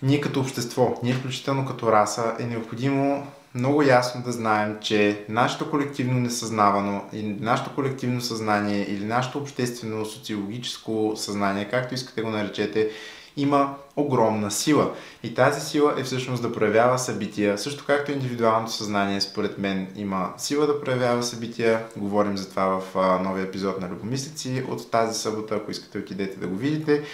ние 0.03 0.21
като 0.21 0.41
общество, 0.41 1.01
ние 1.03 1.15
включително 1.15 1.67
като 1.67 1.93
раса 1.93 2.35
е 2.39 2.45
необходимо 2.45 3.27
много 3.55 3.83
ясно 3.83 4.23
да 4.23 4.33
знаем, 4.33 4.77
че 4.81 5.25
нашето 5.29 5.71
колективно 5.71 6.21
несъзнавано 6.21 7.05
и 7.13 7.23
нашето 7.23 7.75
колективно 7.75 8.21
съзнание 8.21 8.87
или 8.89 9.05
нашето 9.05 9.39
обществено 9.39 10.07
социологическо 10.07 11.13
съзнание, 11.17 11.69
както 11.71 11.95
искате 11.95 12.23
го 12.23 12.31
наречете, 12.31 12.91
има 13.37 13.75
огромна 13.97 14.51
сила. 14.51 14.93
И 15.23 15.35
тази 15.35 15.61
сила 15.61 15.95
е 15.99 16.05
всъщност 16.05 16.43
да 16.43 16.53
проявява 16.53 16.99
събития, 16.99 17.59
също 17.59 17.85
както 17.87 18.13
индивидуалното 18.13 18.73
съзнание, 18.73 19.21
според 19.21 19.59
мен, 19.59 19.89
има 19.97 20.33
сила 20.37 20.67
да 20.67 20.81
проявява 20.81 21.23
събития. 21.23 21.85
Говорим 21.97 22.37
за 22.37 22.51
това 22.51 22.81
в 22.81 22.95
новия 23.23 23.45
епизод 23.45 23.81
на 23.81 23.89
Любомислици 23.89 24.65
от 24.69 24.91
тази 24.91 25.21
събота, 25.21 25.55
ако 25.55 25.71
искате 25.71 25.99
отидете 25.99 26.37
да 26.37 26.47
го 26.47 26.57
видите. 26.57 27.05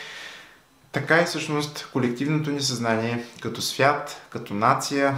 Така 0.93 1.21
и 1.21 1.25
всъщност 1.25 1.89
колективното 1.93 2.51
ни 2.51 2.61
съзнание 2.61 3.25
като 3.41 3.63
свят, 3.63 4.27
като 4.31 4.55
нация, 4.55 5.17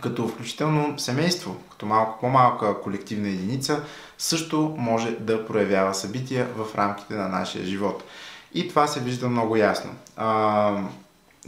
като 0.00 0.28
включително 0.28 0.98
семейство, 0.98 1.56
като 1.70 1.86
малко 1.86 2.20
по-малка 2.20 2.80
колективна 2.80 3.28
единица, 3.28 3.82
също 4.18 4.74
може 4.78 5.10
да 5.10 5.46
проявява 5.46 5.94
събития 5.94 6.48
в 6.56 6.74
рамките 6.74 7.14
на 7.14 7.28
нашия 7.28 7.64
живот. 7.64 8.04
И 8.54 8.68
това 8.68 8.86
се 8.86 9.00
вижда 9.00 9.28
много 9.28 9.56
ясно. 9.56 9.90
А, 10.16 10.82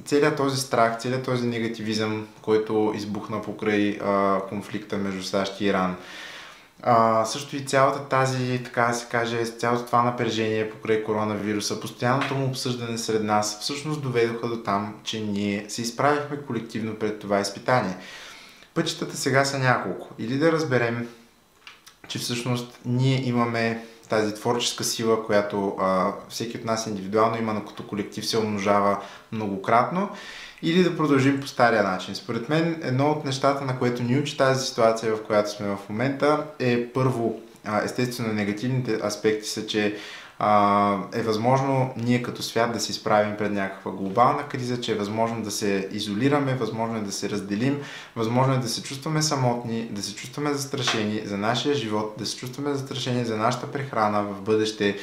целият 0.04 0.37
този 0.37 0.61
страх, 0.61 0.99
целият 0.99 1.25
този 1.25 1.47
негативизъм, 1.47 2.28
който 2.42 2.92
избухна 2.97 3.42
покрай 3.42 3.99
а, 4.04 4.40
конфликта 4.49 4.97
между 4.97 5.23
САЩ 5.23 5.61
и 5.61 5.64
Иран, 5.64 5.97
а, 6.82 7.25
също 7.25 7.56
и 7.56 7.64
цялата 7.64 8.09
тази, 8.09 8.61
така 8.64 8.82
да 8.82 8.94
се 8.94 9.06
каже, 9.11 9.44
цялото 9.44 9.87
това 9.87 10.02
напрежение 10.02 10.71
покрай 10.71 11.04
коронавируса, 11.04 11.80
постоянното 11.80 12.35
му 12.35 12.47
обсъждане 12.47 12.99
сред 12.99 13.23
нас, 13.23 13.61
всъщност 13.61 14.02
доведоха 14.02 14.49
до 14.49 14.56
там, 14.56 14.94
че 15.04 15.21
ние 15.21 15.64
се 15.68 15.82
изправихме 15.82 16.37
колективно 16.47 16.94
пред 16.94 17.18
това 17.18 17.40
изпитание. 17.40 17.97
Пътищата 18.75 19.16
сега 19.16 19.44
са 19.44 19.59
няколко. 19.59 20.09
Или 20.18 20.38
да 20.38 20.52
разберем, 20.52 21.09
че 22.09 22.18
всъщност 22.18 22.78
ние 22.85 23.28
имаме 23.28 23.87
тази 24.12 24.35
творческа 24.35 24.85
сила, 24.85 25.26
която 25.26 25.76
а, 25.81 26.12
всеки 26.28 26.57
от 26.57 26.64
нас 26.64 26.87
индивидуално 26.87 27.38
има, 27.38 27.52
но 27.52 27.64
като 27.64 27.87
колектив 27.87 28.26
се 28.26 28.38
умножава 28.38 28.99
многократно, 29.33 30.11
или 30.62 30.83
да 30.83 30.97
продължим 30.97 31.40
по 31.40 31.47
стария 31.47 31.83
начин. 31.83 32.14
Според 32.14 32.49
мен, 32.49 32.81
едно 32.83 33.11
от 33.11 33.25
нещата, 33.25 33.64
на 33.64 33.78
което 33.78 34.02
ни 34.02 34.19
учи 34.19 34.37
тази 34.37 34.66
ситуация, 34.66 35.16
в 35.16 35.23
която 35.23 35.50
сме 35.50 35.66
в 35.66 35.78
момента, 35.88 36.45
е 36.59 36.87
първо, 36.87 37.40
а, 37.64 37.85
естествено, 37.85 38.33
негативните 38.33 39.00
аспекти 39.04 39.49
са, 39.49 39.66
че 39.66 39.97
а, 40.39 40.99
е 41.15 41.23
възможно 41.23 41.95
ние 41.97 42.23
като 42.23 42.43
свят 42.43 42.73
да 42.73 42.81
се 42.81 42.93
изправим 42.93 43.37
пред 43.37 43.53
някаква 43.53 43.91
глобална 43.93 44.43
криза, 44.49 44.81
че 44.81 44.93
е 44.93 44.99
възможно 44.99 45.43
да 45.43 45.51
се 45.51 45.89
изолираме, 45.93 46.55
възможно 46.55 46.97
е 46.97 47.01
да 47.01 47.12
се 47.12 47.31
разделим, 47.31 47.83
възможно 48.17 48.55
е 48.55 48.59
да 48.59 48.69
се 48.69 48.83
чувстваме 48.83 49.23
самотни, 49.23 49.89
да 49.91 50.03
се 50.03 50.15
чувстваме 50.15 50.53
застрашени 50.53 51.23
за 51.25 51.39
нашия 51.39 51.75
живот, 51.75 52.15
да 52.19 52.27
се 52.27 52.37
чувстваме 52.37 52.75
застрашени 52.75 53.25
за 53.25 53.37
нашата 53.37 53.73
прехрана 53.73 54.23
в 54.23 54.41
бъдеще, 54.41 54.97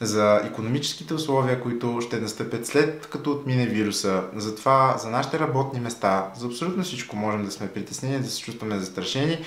за 0.00 0.40
економическите 0.44 1.14
условия, 1.14 1.60
които 1.60 2.00
ще 2.00 2.20
настъпят 2.20 2.66
след 2.66 3.06
като 3.06 3.30
отмине 3.30 3.66
вируса, 3.66 4.22
за 4.36 4.56
това, 4.56 4.96
за 4.98 5.10
нашите 5.10 5.38
работни 5.38 5.80
места, 5.80 6.32
за 6.36 6.46
абсолютно 6.46 6.82
всичко 6.82 7.16
можем 7.16 7.44
да 7.44 7.50
сме 7.50 7.68
притеснени, 7.68 8.18
да 8.18 8.30
се 8.30 8.40
чувстваме 8.42 8.78
застрашени 8.78 9.44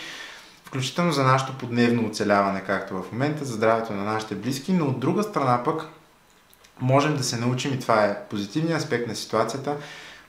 включително 0.73 1.11
за 1.11 1.23
нашето 1.23 1.57
подневно 1.57 2.07
оцеляване, 2.07 2.61
както 2.61 2.93
в 2.93 3.11
момента, 3.11 3.45
за 3.45 3.53
здравето 3.53 3.93
на 3.93 4.03
нашите 4.03 4.35
близки, 4.35 4.73
но 4.73 4.85
от 4.85 4.99
друга 4.99 5.23
страна 5.23 5.63
пък 5.63 5.85
можем 6.81 7.17
да 7.17 7.23
се 7.23 7.37
научим, 7.37 7.73
и 7.73 7.79
това 7.79 8.05
е 8.05 8.23
позитивният 8.29 8.81
аспект 8.81 9.07
на 9.07 9.15
ситуацията, 9.15 9.77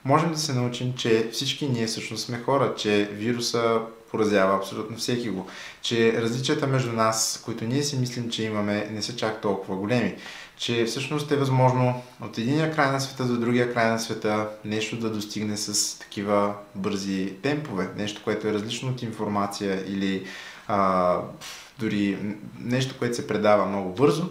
можем 0.03 0.31
да 0.31 0.37
се 0.37 0.53
научим, 0.53 0.93
че 0.93 1.29
всички 1.31 1.67
ние 1.67 1.87
всъщност 1.87 2.25
сме 2.25 2.39
хора, 2.39 2.73
че 2.77 3.09
вируса 3.11 3.81
поразява 4.15 4.55
абсолютно 4.55 4.97
всеки 4.97 5.29
го, 5.29 5.47
че 5.81 6.21
различията 6.21 6.67
между 6.67 6.91
нас, 6.91 7.41
които 7.45 7.65
ние 7.65 7.83
си 7.83 7.97
мислим, 7.97 8.29
че 8.29 8.43
имаме, 8.43 8.87
не 8.91 9.01
са 9.01 9.15
чак 9.15 9.41
толкова 9.41 9.75
големи, 9.75 10.15
че 10.57 10.85
всъщност 10.85 11.31
е 11.31 11.35
възможно 11.35 12.03
от 12.21 12.37
единия 12.37 12.75
край 12.75 12.91
на 12.91 13.01
света 13.01 13.25
до 13.25 13.37
другия 13.37 13.73
край 13.73 13.89
на 13.89 13.99
света 13.99 14.47
нещо 14.65 14.97
да 14.97 15.09
достигне 15.09 15.57
с 15.57 15.99
такива 15.99 16.53
бързи 16.75 17.33
темпове, 17.41 17.89
нещо, 17.97 18.21
което 18.23 18.47
е 18.47 18.53
различно 18.53 18.89
от 18.89 19.01
информация 19.01 19.83
или 19.87 20.25
а, 20.67 21.17
дори 21.79 22.17
нещо, 22.59 22.95
което 22.99 23.15
се 23.15 23.27
предава 23.27 23.65
много 23.65 23.89
бързо, 23.89 24.29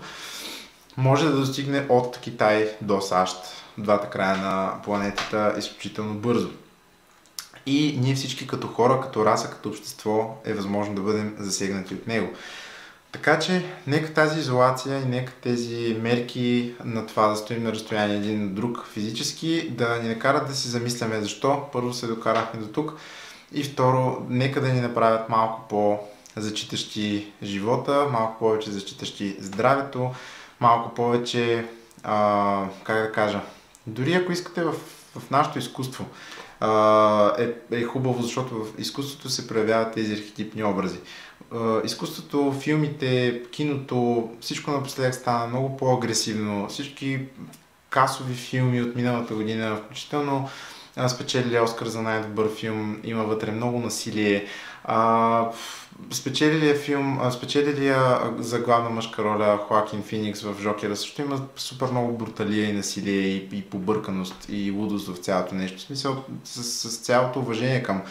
може 0.96 1.24
да 1.24 1.36
достигне 1.36 1.86
от 1.88 2.18
Китай 2.18 2.70
до 2.80 3.00
САЩ, 3.00 3.36
двата 3.78 4.10
края 4.10 4.36
на 4.36 4.82
планетата, 4.84 5.54
изключително 5.58 6.14
бързо. 6.14 6.50
И 7.66 7.98
ние 8.00 8.14
всички 8.14 8.46
като 8.46 8.66
хора, 8.66 9.00
като 9.00 9.24
раса, 9.24 9.50
като 9.50 9.68
общество 9.68 10.36
е 10.44 10.54
възможно 10.54 10.94
да 10.94 11.02
бъдем 11.02 11.34
засегнати 11.38 11.94
от 11.94 12.06
него. 12.06 12.28
Така 13.12 13.38
че, 13.38 13.64
нека 13.86 14.14
тази 14.14 14.40
изолация 14.40 15.00
и 15.00 15.04
нека 15.04 15.32
тези 15.32 15.96
мерки 16.00 16.74
на 16.84 17.06
това 17.06 17.28
да 17.28 17.36
стоим 17.36 17.62
на 17.62 17.72
разстояние 17.72 18.16
един 18.16 18.46
от 18.46 18.54
друг 18.54 18.86
физически 18.92 19.70
да 19.70 19.98
ни 20.02 20.08
накарат 20.08 20.46
да 20.46 20.54
си 20.54 20.68
замисляме 20.68 21.20
защо 21.20 21.62
първо 21.72 21.92
се 21.92 22.06
докарахме 22.06 22.60
до 22.60 22.66
тук 22.66 22.96
и 23.52 23.64
второ, 23.64 24.26
нека 24.28 24.60
да 24.60 24.68
ни 24.68 24.80
направят 24.80 25.28
малко 25.28 25.68
по-зачитащи 25.68 27.32
живота, 27.42 28.08
малко 28.12 28.38
повече 28.38 28.70
зачитащи 28.70 29.36
здравето, 29.40 30.10
малко 30.60 30.94
повече, 30.94 31.66
а, 32.02 32.64
как 32.84 33.02
да 33.02 33.12
кажа, 33.12 33.40
дори 33.86 34.14
ако 34.14 34.32
искате 34.32 34.64
в, 34.64 34.72
в 35.18 35.30
нашето 35.30 35.58
изкуство, 35.58 36.06
а, 36.64 37.32
е, 37.70 37.76
е 37.80 37.82
хубаво, 37.82 38.22
защото 38.22 38.64
в 38.64 38.78
изкуството 38.78 39.28
се 39.28 39.48
проявяват 39.48 39.94
тези 39.94 40.12
архетипни 40.12 40.64
образи. 40.64 40.98
А, 41.52 41.80
изкуството, 41.84 42.54
филмите, 42.60 43.42
киното, 43.50 44.30
всичко 44.40 44.70
напоследък 44.70 45.14
стана 45.14 45.46
много 45.46 45.76
по-агресивно. 45.76 46.68
Всички 46.68 47.20
касови 47.90 48.34
филми 48.34 48.82
от 48.82 48.96
миналата 48.96 49.34
година, 49.34 49.76
включително 49.76 50.48
спечели 51.08 51.60
Оскар 51.60 51.86
за 51.86 52.02
най-добър 52.02 52.54
филм, 52.54 53.00
има 53.04 53.24
вътре 53.24 53.50
много 53.50 53.78
насилие. 53.78 54.46
А, 54.84 55.50
спечелилия 56.10 56.74
филм, 56.74 57.20
спечелилия 57.30 58.20
за 58.38 58.58
главна 58.58 58.90
мъжка 58.90 59.24
роля 59.24 59.58
Хоакин 59.68 60.02
Феникс 60.02 60.42
в 60.42 60.54
Жокера 60.60 60.96
също 60.96 61.22
има 61.22 61.40
супер 61.56 61.86
много 61.86 62.18
бруталия 62.18 62.70
и 62.70 62.72
насилие 62.72 63.20
и, 63.20 63.48
и 63.52 63.62
побърканост 63.62 64.46
и 64.48 64.70
лудост 64.70 65.08
в 65.08 65.18
цялото 65.18 65.54
нещо. 65.54 65.78
В 65.78 65.82
смисъл, 65.82 66.24
с, 66.44 66.64
с 66.64 66.98
цялото 66.98 67.38
уважение 67.38 67.82
към 67.82 68.02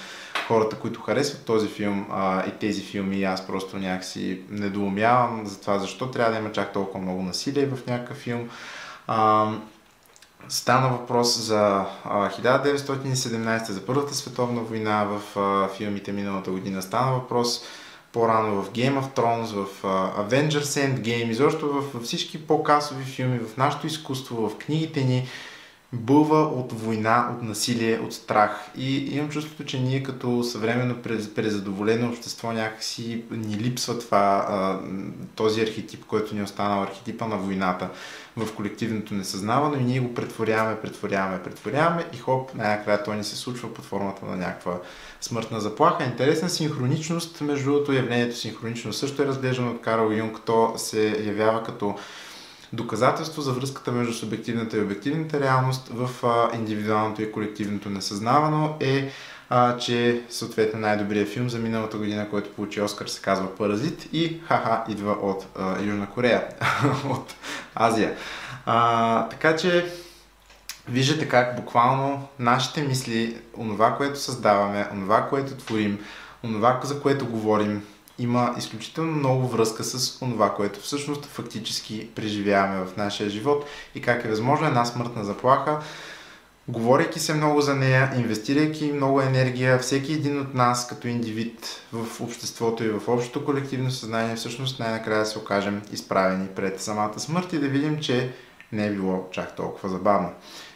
хората, 0.47 0.75
които 0.75 1.01
харесват 1.01 1.45
този 1.45 1.67
филм 1.67 2.07
а, 2.11 2.47
и 2.47 2.51
тези 2.51 2.81
филми, 2.81 3.23
аз 3.23 3.47
просто 3.47 3.77
някакси 3.77 4.41
недоумявам 4.49 5.47
за 5.47 5.61
това 5.61 5.79
защо 5.79 6.11
трябва 6.11 6.31
да 6.31 6.39
има 6.39 6.51
чак 6.51 6.73
толкова 6.73 6.99
много 6.99 7.23
насилие 7.23 7.65
в 7.65 7.87
някакъв 7.87 8.17
филм. 8.17 8.49
А, 9.07 9.51
Стана 10.49 10.89
въпрос 10.89 11.39
за 11.39 11.85
а, 12.03 12.29
1917, 12.29 13.71
за 13.71 13.85
Първата 13.85 14.15
световна 14.15 14.61
война 14.61 15.03
в 15.03 15.21
филмите 15.77 16.11
миналата 16.11 16.51
година. 16.51 16.81
Стана 16.81 17.11
въпрос 17.13 17.61
по-рано 18.11 18.63
в 18.63 18.69
Game 18.69 19.01
of 19.01 19.15
Thrones, 19.15 19.65
в 19.65 19.83
Avengers 20.29 20.61
Endgame, 20.61 21.29
изобщо 21.29 21.73
в, 21.73 21.81
в 21.93 22.03
всички 22.03 22.47
по-касови 22.47 23.03
филми, 23.03 23.39
в 23.39 23.57
нашето 23.57 23.87
изкуство, 23.87 24.49
в 24.49 24.57
книгите 24.57 25.03
ни 25.03 25.27
бълва 25.93 26.41
от 26.41 26.71
война, 26.71 27.29
от 27.35 27.43
насилие, 27.43 27.99
от 27.99 28.13
страх. 28.13 28.51
И 28.77 29.15
имам 29.15 29.29
чувството, 29.29 29.65
че 29.65 29.79
ние 29.79 30.03
като 30.03 30.43
съвременно 30.43 30.95
презадоволено 31.35 32.09
общество 32.09 32.51
някакси 32.51 33.23
ни 33.31 33.57
липсва 33.57 33.99
това, 33.99 34.79
този 35.35 35.61
архетип, 35.61 36.05
който 36.05 36.33
ни 36.33 36.39
е 36.39 36.43
останал, 36.43 36.83
архетипа 36.83 37.27
на 37.27 37.37
войната 37.37 37.89
в 38.37 38.53
колективното 38.55 39.13
несъзнаване 39.13 39.77
и 39.81 39.85
ние 39.85 39.99
го 39.99 40.13
претворяваме, 40.13 40.81
претворяваме, 40.81 41.43
претворяваме 41.43 42.05
и 42.13 42.17
хоп, 42.17 42.55
най-накрая 42.55 43.03
той 43.03 43.17
ни 43.17 43.23
се 43.23 43.35
случва 43.35 43.73
под 43.73 43.85
формата 43.85 44.25
на 44.25 44.35
някаква 44.35 44.77
смъртна 45.21 45.59
заплаха. 45.59 46.03
Интересна 46.03 46.49
синхроничност, 46.49 47.41
между 47.41 47.71
другото 47.71 47.93
явлението 47.93 48.37
синхронично 48.37 48.93
също 48.93 49.21
е 49.21 49.25
разглеждано 49.25 49.71
от 49.71 49.81
Карл 49.81 50.11
Юнг, 50.11 50.39
то 50.45 50.73
се 50.77 51.23
явява 51.25 51.63
като 51.63 51.95
доказателство 52.73 53.41
за 53.41 53.51
връзката 53.51 53.91
между 53.91 54.13
субективната 54.13 54.77
и 54.77 54.81
обективната 54.81 55.39
реалност 55.39 55.89
в 55.93 56.09
а, 56.23 56.55
индивидуалното 56.55 57.21
и 57.21 57.31
колективното 57.31 57.89
несъзнавано 57.89 58.75
е 58.79 59.11
а, 59.49 59.77
че 59.77 60.21
съответно 60.29 60.79
най-добрият 60.79 61.29
филм 61.29 61.49
за 61.49 61.59
миналата 61.59 61.97
година, 61.97 62.29
който 62.29 62.49
получи 62.49 62.81
Оскар, 62.81 63.07
се 63.07 63.21
казва 63.21 63.55
Паразит 63.55 64.09
и 64.13 64.41
ха-ха 64.47 64.91
идва 64.91 65.11
от 65.11 65.45
а, 65.55 65.81
Южна 65.81 66.09
Корея, 66.09 66.47
от 67.09 67.35
Азия. 67.75 68.15
А, 68.65 69.29
така 69.29 69.55
че 69.55 69.91
виждате 70.89 71.27
как 71.27 71.55
буквално 71.55 72.27
нашите 72.39 72.83
мисли, 72.83 73.37
онова, 73.57 73.95
което 73.95 74.19
създаваме, 74.19 74.87
онова, 74.93 75.27
което 75.29 75.55
творим, 75.55 75.99
онова, 76.43 76.79
за 76.83 77.01
което 77.01 77.25
говорим, 77.25 77.83
има 78.23 78.55
изключително 78.57 79.11
много 79.11 79.47
връзка 79.47 79.83
с 79.83 80.19
това, 80.19 80.53
което 80.53 80.79
всъщност 80.79 81.25
фактически 81.25 82.09
преживяваме 82.15 82.85
в 82.85 82.97
нашия 82.97 83.29
живот 83.29 83.65
и 83.95 84.01
как 84.01 84.25
е 84.25 84.29
възможно 84.29 84.67
една 84.67 84.85
смъртна 84.85 85.23
заплаха, 85.23 85.79
говорейки 86.67 87.19
се 87.19 87.33
много 87.33 87.61
за 87.61 87.75
нея, 87.75 88.11
инвестирайки 88.17 88.91
много 88.91 89.21
енергия, 89.21 89.79
всеки 89.79 90.13
един 90.13 90.39
от 90.39 90.53
нас 90.53 90.87
като 90.87 91.07
индивид 91.07 91.81
в 91.93 92.21
обществото 92.21 92.83
и 92.83 92.89
в 92.89 93.01
общото 93.07 93.45
колективно 93.45 93.91
съзнание, 93.91 94.35
всъщност 94.35 94.79
най-накрая 94.79 95.25
се 95.25 95.39
окажем 95.39 95.81
изправени 95.91 96.47
пред 96.47 96.81
самата 96.81 97.19
смърт 97.19 97.53
и 97.53 97.59
да 97.59 97.67
видим, 97.67 97.99
че 97.99 98.33
не 98.71 98.87
е 98.87 98.91
било 98.91 99.27
чак 99.31 99.55
толкова 99.55 99.89
забавно. 99.89 100.29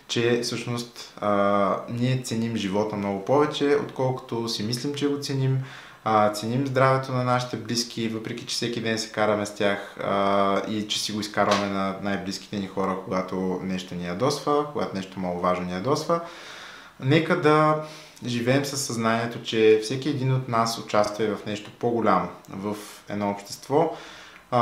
Че 0.07 0.41
всъщност 0.43 1.13
а, 1.21 1.79
ние 1.89 2.21
ценим 2.23 2.55
живота 2.55 2.95
много 2.95 3.25
повече, 3.25 3.77
отколкото 3.83 4.49
си 4.49 4.63
мислим, 4.63 4.95
че 4.95 5.07
го 5.07 5.19
ценим 5.19 5.59
а, 6.09 6.31
ценим 6.33 6.67
здравето 6.67 7.11
на 7.11 7.23
нашите 7.23 7.57
близки, 7.57 8.07
въпреки 8.07 8.45
че 8.45 8.55
всеки 8.55 8.81
ден 8.81 8.97
се 8.97 9.11
караме 9.11 9.45
с 9.45 9.55
тях 9.55 9.97
а, 10.03 10.61
и 10.69 10.87
че 10.87 10.99
си 10.99 11.11
го 11.11 11.19
изкарваме 11.19 11.67
на 11.67 11.95
най-близките 12.01 12.59
ни 12.59 12.67
хора, 12.67 12.97
когато 13.05 13.59
нещо 13.63 13.95
ни 13.95 14.07
ядосва, 14.07 14.65
когато 14.73 14.95
нещо 14.95 15.19
много 15.19 15.39
важно 15.39 15.65
ни 15.65 15.73
ядосва. 15.73 16.19
Нека 16.99 17.41
да 17.41 17.83
живеем 18.25 18.65
със 18.65 18.85
съзнанието, 18.85 19.43
че 19.43 19.79
всеки 19.83 20.09
един 20.09 20.33
от 20.33 20.47
нас 20.47 20.79
участва 20.79 21.35
в 21.35 21.45
нещо 21.45 21.71
по-голямо, 21.79 22.29
в 22.49 22.75
едно 23.09 23.29
общество, 23.29 23.95
а, 24.51 24.61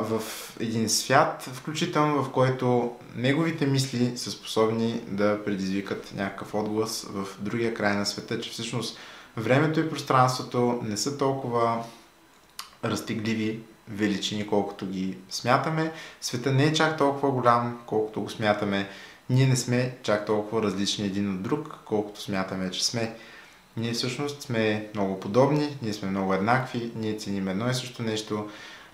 в 0.00 0.22
един 0.60 0.88
свят, 0.88 1.50
включително 1.52 2.22
в 2.22 2.30
който 2.30 2.92
неговите 3.16 3.66
мисли 3.66 4.16
са 4.16 4.30
способни 4.30 5.00
да 5.06 5.44
предизвикат 5.44 6.12
някакъв 6.16 6.54
отглас 6.54 7.06
в 7.10 7.26
другия 7.38 7.74
край 7.74 7.96
на 7.96 8.06
света, 8.06 8.40
че 8.40 8.50
всъщност 8.50 8.98
времето 9.36 9.80
и 9.80 9.90
пространството 9.90 10.80
не 10.82 10.96
са 10.96 11.18
толкова 11.18 11.84
разтегливи 12.84 13.60
величини, 13.88 14.46
колкото 14.46 14.86
ги 14.86 15.16
смятаме. 15.30 15.92
Света 16.20 16.52
не 16.52 16.64
е 16.64 16.72
чак 16.72 16.98
толкова 16.98 17.30
голям, 17.30 17.80
колкото 17.86 18.20
го 18.20 18.30
смятаме. 18.30 18.88
Ние 19.30 19.46
не 19.46 19.56
сме 19.56 19.96
чак 20.02 20.26
толкова 20.26 20.62
различни 20.62 21.06
един 21.06 21.30
от 21.34 21.42
друг, 21.42 21.74
колкото 21.84 22.22
смятаме, 22.22 22.70
че 22.70 22.86
сме. 22.86 23.14
Ние 23.76 23.92
всъщност 23.92 24.42
сме 24.42 24.88
много 24.94 25.20
подобни, 25.20 25.76
ние 25.82 25.92
сме 25.92 26.10
много 26.10 26.34
еднакви, 26.34 26.92
ние 26.96 27.16
ценим 27.16 27.48
едно 27.48 27.70
и 27.70 27.74
също 27.74 28.02
нещо, 28.02 28.48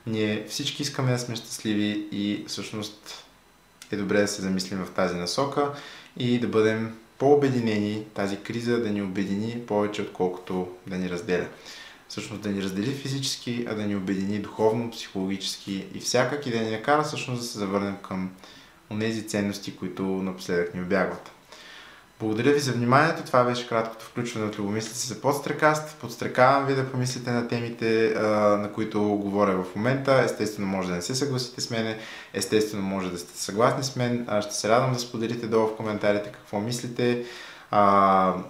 ние 0.06 0.46
всички 0.48 0.82
искаме 0.82 1.12
да 1.12 1.18
сме 1.18 1.36
щастливи 1.36 2.08
и 2.12 2.44
всъщност 2.48 3.24
е 3.90 3.96
добре 3.96 4.20
да 4.20 4.28
се 4.28 4.42
замислим 4.42 4.84
в 4.84 4.90
тази 4.90 5.16
насока 5.16 5.72
и 6.16 6.40
да 6.40 6.46
бъдем 6.48 6.98
по-обединени, 7.22 8.04
тази 8.14 8.36
криза 8.36 8.82
да 8.82 8.90
ни 8.90 9.02
обедини 9.02 9.66
повече, 9.66 10.02
отколкото 10.02 10.68
да 10.86 10.96
ни 10.96 11.10
разделя. 11.10 11.46
Всъщност 12.08 12.42
да 12.42 12.48
ни 12.48 12.62
раздели 12.62 12.94
физически, 12.94 13.66
а 13.68 13.74
да 13.74 13.82
ни 13.82 13.96
обедини 13.96 14.38
духовно, 14.38 14.90
психологически 14.90 15.86
и 15.94 16.00
всякак 16.00 16.46
и 16.46 16.50
да 16.50 16.60
ни 16.60 16.70
накара 16.70 17.02
всъщност 17.02 17.40
да 17.40 17.46
се 17.46 17.58
завърнем 17.58 17.96
към 18.02 18.30
тези 19.00 19.26
ценности, 19.26 19.76
които 19.76 20.02
напоследък 20.02 20.74
ни 20.74 20.82
обягват. 20.82 21.30
Благодаря 22.22 22.52
ви 22.52 22.60
за 22.60 22.72
вниманието. 22.72 23.22
Това 23.22 23.44
беше 23.44 23.68
краткото 23.68 24.04
включване 24.04 24.46
от 24.46 24.58
Любомислици 24.58 25.08
за 25.08 25.20
подстрекаст. 25.20 25.96
Подстрекавам 26.00 26.66
ви 26.66 26.74
да 26.74 26.90
помислите 26.90 27.30
на 27.30 27.48
темите, 27.48 28.14
на 28.58 28.70
които 28.74 29.02
говоря 29.02 29.62
в 29.62 29.76
момента. 29.76 30.22
Естествено, 30.24 30.68
може 30.68 30.88
да 30.88 30.94
не 30.94 31.02
се 31.02 31.14
съгласите 31.14 31.60
с 31.60 31.70
мен. 31.70 31.96
Естествено, 32.34 32.82
може 32.82 33.10
да 33.10 33.18
сте 33.18 33.38
съгласни 33.38 33.84
с 33.84 33.96
мен. 33.96 34.26
Ще 34.40 34.54
се 34.54 34.68
радвам 34.68 34.92
да 34.92 34.98
споделите 34.98 35.46
долу 35.46 35.66
в 35.66 35.76
коментарите 35.76 36.32
какво 36.32 36.60
мислите. 36.60 37.24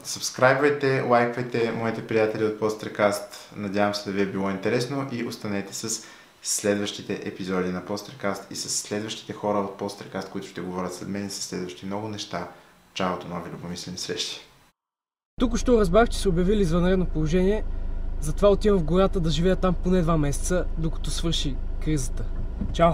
Сабскрайбвайте, 0.04 1.00
лайквайте 1.00 1.72
моите 1.76 2.06
приятели 2.06 2.44
от 2.44 2.58
Пострекаст. 2.58 3.50
Надявам 3.56 3.94
се 3.94 4.10
да 4.10 4.16
ви 4.16 4.22
е 4.22 4.26
било 4.26 4.50
интересно 4.50 5.08
и 5.12 5.24
останете 5.24 5.74
с 5.74 6.04
следващите 6.42 7.20
епизоди 7.24 7.68
на 7.68 7.84
Пострекаст 7.84 8.46
и 8.50 8.56
с 8.56 8.68
следващите 8.68 9.32
хора 9.32 9.58
от 9.58 9.78
Пострекаст, 9.78 10.28
които 10.28 10.48
ще 10.48 10.60
говорят 10.60 10.94
след 10.94 11.08
мен 11.08 11.26
и 11.26 11.30
с 11.30 11.42
следващи 11.42 11.86
много 11.86 12.08
неща 12.08 12.48
Чао 12.94 13.18
до 13.18 13.28
нови 13.28 13.50
любомислени 13.50 13.98
срещи. 13.98 14.40
Тук 15.40 15.58
що 15.58 15.80
разбрах, 15.80 16.08
че 16.08 16.18
са 16.18 16.28
обявили 16.28 16.62
извънредно 16.62 17.06
положение, 17.06 17.64
затова 18.20 18.48
отивам 18.48 18.78
в 18.80 18.84
гората 18.84 19.20
да 19.20 19.30
живея 19.30 19.56
там 19.56 19.74
поне 19.74 20.02
два 20.02 20.18
месеца, 20.18 20.66
докато 20.78 21.10
свърши 21.10 21.56
кризата. 21.84 22.24
Чао! 22.72 22.92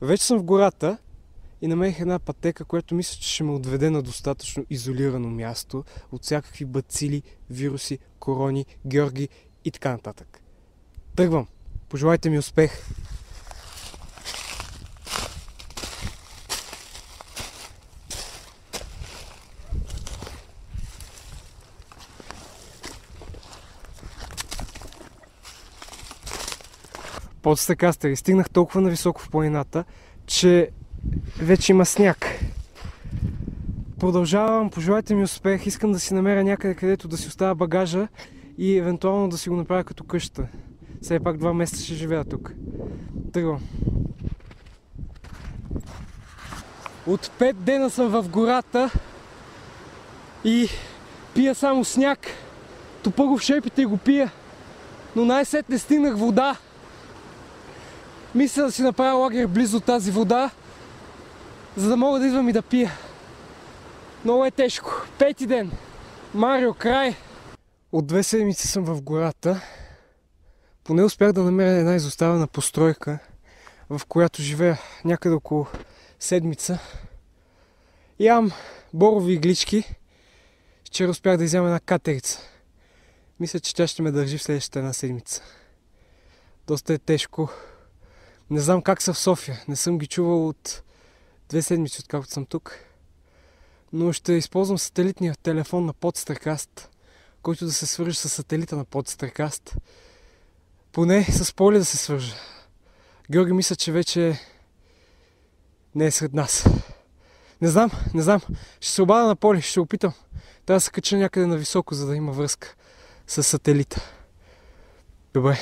Вече 0.00 0.24
съм 0.24 0.38
в 0.38 0.42
гората 0.42 0.98
и 1.62 1.66
намерих 1.66 2.00
една 2.00 2.18
пътека, 2.18 2.64
която 2.64 2.94
мисля, 2.94 3.20
че 3.20 3.34
ще 3.34 3.44
ме 3.44 3.52
отведе 3.52 3.90
на 3.90 4.02
достатъчно 4.02 4.64
изолирано 4.70 5.30
място 5.30 5.84
от 6.12 6.22
всякакви 6.22 6.64
бацили, 6.64 7.22
вируси, 7.50 7.98
корони, 8.18 8.66
георги 8.86 9.28
и 9.64 9.70
така 9.70 9.92
нататък. 9.92 10.42
Тръгвам! 11.16 11.46
Пожелайте 11.88 12.30
ми 12.30 12.38
успех! 12.38 12.86
Подстакастъри. 27.44 28.16
Стигнах 28.16 28.50
толкова 28.50 28.80
нависоко 28.80 29.22
в 29.22 29.30
планината, 29.30 29.84
че 30.26 30.70
вече 31.38 31.72
има 31.72 31.86
сняг. 31.86 32.26
Продължавам, 34.00 34.70
пожелайте 34.70 35.14
ми 35.14 35.22
успех. 35.22 35.66
Искам 35.66 35.92
да 35.92 36.00
си 36.00 36.14
намеря 36.14 36.44
някъде, 36.44 36.74
където 36.74 37.08
да 37.08 37.16
си 37.16 37.28
оставя 37.28 37.54
багажа 37.54 38.08
и 38.58 38.76
евентуално 38.76 39.28
да 39.28 39.38
си 39.38 39.48
го 39.48 39.56
направя 39.56 39.84
като 39.84 40.04
къща. 40.04 40.46
Все 41.02 41.20
пак 41.20 41.36
два 41.36 41.54
месеца 41.54 41.84
ще 41.84 41.94
живея 41.94 42.24
тук. 42.24 42.52
Тръгвам. 43.32 43.60
От 47.06 47.30
пет 47.38 47.64
дена 47.64 47.90
съм 47.90 48.08
в 48.08 48.28
гората 48.28 48.90
и 50.44 50.68
пия 51.34 51.54
само 51.54 51.84
сняг. 51.84 52.18
Топа 53.02 53.26
го 53.26 53.38
в 53.38 53.42
шепите 53.42 53.82
и 53.82 53.86
го 53.86 53.96
пия. 53.96 54.32
Но 55.16 55.24
най-сетне 55.24 55.78
стигнах 55.78 56.16
вода. 56.16 56.56
Мисля 58.34 58.62
да 58.62 58.72
си 58.72 58.82
направя 58.82 59.18
лагер 59.18 59.46
близо 59.46 59.80
тази 59.80 60.10
вода, 60.10 60.50
за 61.76 61.88
да 61.88 61.96
мога 61.96 62.18
да 62.18 62.26
идвам 62.26 62.48
и 62.48 62.52
да 62.52 62.62
пия. 62.62 62.92
Много 64.24 64.44
е 64.44 64.50
тежко. 64.50 64.92
Пети 65.18 65.46
ден. 65.46 65.72
Марио, 66.34 66.74
край. 66.74 67.14
От 67.92 68.06
две 68.06 68.22
седмици 68.22 68.68
съм 68.68 68.84
в 68.84 69.02
гората. 69.02 69.60
Поне 70.84 71.04
успях 71.04 71.32
да 71.32 71.42
намеря 71.42 71.70
една 71.70 71.94
изоставена 71.94 72.46
постройка, 72.46 73.18
в 73.90 74.00
която 74.08 74.42
живея 74.42 74.78
някъде 75.04 75.34
около 75.34 75.66
седмица. 76.20 76.78
Ям 78.18 78.52
борови 78.94 79.32
иглички. 79.32 79.94
Вчера 80.84 81.10
успях 81.10 81.36
да 81.36 81.44
изям 81.44 81.66
една 81.66 81.80
катерица. 81.80 82.40
Мисля, 83.40 83.60
че 83.60 83.74
тя 83.74 83.86
ще 83.86 84.02
ме 84.02 84.10
държи 84.10 84.38
в 84.38 84.42
следващата 84.42 84.78
една 84.78 84.92
седмица. 84.92 85.42
Доста 86.66 86.94
е 86.94 86.98
тежко. 86.98 87.48
Не 88.50 88.60
знам 88.60 88.82
как 88.82 89.02
са 89.02 89.12
в 89.12 89.18
София. 89.18 89.64
Не 89.68 89.76
съм 89.76 89.98
ги 89.98 90.06
чувал 90.06 90.48
от 90.48 90.82
две 91.48 91.62
седмици, 91.62 92.00
откакто 92.00 92.30
съм 92.30 92.46
тук. 92.46 92.78
Но 93.92 94.12
ще 94.12 94.32
използвам 94.32 94.78
сателитния 94.78 95.34
телефон 95.42 95.86
на 95.86 95.94
Podstercast, 95.94 96.88
който 97.42 97.64
да 97.64 97.72
се 97.72 97.86
свържи 97.86 98.14
с 98.14 98.28
сателита 98.28 98.76
на 98.76 98.84
Podstercast. 98.84 99.76
Поне 100.92 101.24
с 101.24 101.54
поле 101.54 101.78
да 101.78 101.84
се 101.84 101.96
свържа. 101.96 102.34
Георги 103.30 103.52
мисля, 103.52 103.76
че 103.76 103.92
вече 103.92 104.40
не 105.94 106.06
е 106.06 106.10
сред 106.10 106.32
нас. 106.32 106.64
Не 107.60 107.68
знам, 107.68 107.90
не 108.14 108.22
знам. 108.22 108.40
Ще 108.80 108.92
се 108.92 109.02
обада 109.02 109.26
на 109.26 109.36
поле, 109.36 109.60
ще 109.60 109.80
опитам. 109.80 110.12
Трябва 110.66 110.76
да 110.76 110.80
се 110.80 110.90
кача 110.90 111.16
някъде 111.16 111.46
на 111.46 111.56
високо, 111.56 111.94
за 111.94 112.06
да 112.06 112.16
има 112.16 112.32
връзка 112.32 112.74
с 113.26 113.42
сателита. 113.42 114.02
Добре. 115.34 115.58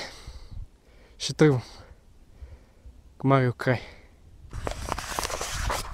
Ще 1.18 1.34
тръгвам. 1.34 1.62
Марио 3.24 3.52
край. 3.52 3.80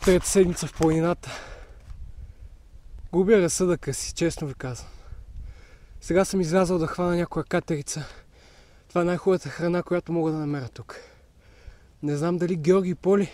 Трета 0.05 0.27
седмица 0.27 0.67
в 0.67 0.73
планината. 0.73 1.31
Губя 3.12 3.43
разсъдъка 3.43 3.95
си, 3.95 4.14
честно 4.14 4.49
ви 4.49 4.55
казвам. 4.55 4.91
Сега 6.01 6.25
съм 6.25 6.41
излязъл 6.41 6.79
да 6.79 6.87
хвана 6.87 7.17
някоя 7.17 7.45
катерица. 7.45 8.05
Това 8.88 9.01
е 9.01 9.05
най-хубавата 9.05 9.49
храна, 9.49 9.83
която 9.83 10.12
мога 10.12 10.33
да 10.33 10.38
намеря 10.38 10.69
тук. 10.69 10.97
Не 12.03 12.17
знам 12.17 12.38
дали 12.38 12.57
Георги 12.57 12.91
и 12.91 12.95
Поли 12.95 13.31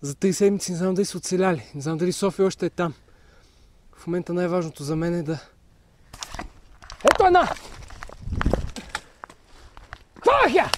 за 0.00 0.14
три 0.14 0.32
седмици 0.32 0.72
не 0.72 0.78
знам 0.78 0.94
дали 0.94 1.04
са 1.04 1.18
оцеляли. 1.18 1.70
Не 1.74 1.80
знам 1.80 1.98
дали 1.98 2.12
София 2.12 2.46
още 2.46 2.66
е 2.66 2.70
там. 2.70 2.94
В 3.96 4.06
момента 4.06 4.34
най-важното 4.34 4.82
за 4.82 4.96
мен 4.96 5.14
е 5.14 5.22
да... 5.22 5.38
Ето 7.04 7.26
една! 7.26 7.48
Хванах 10.22 10.54
я! 10.54 10.70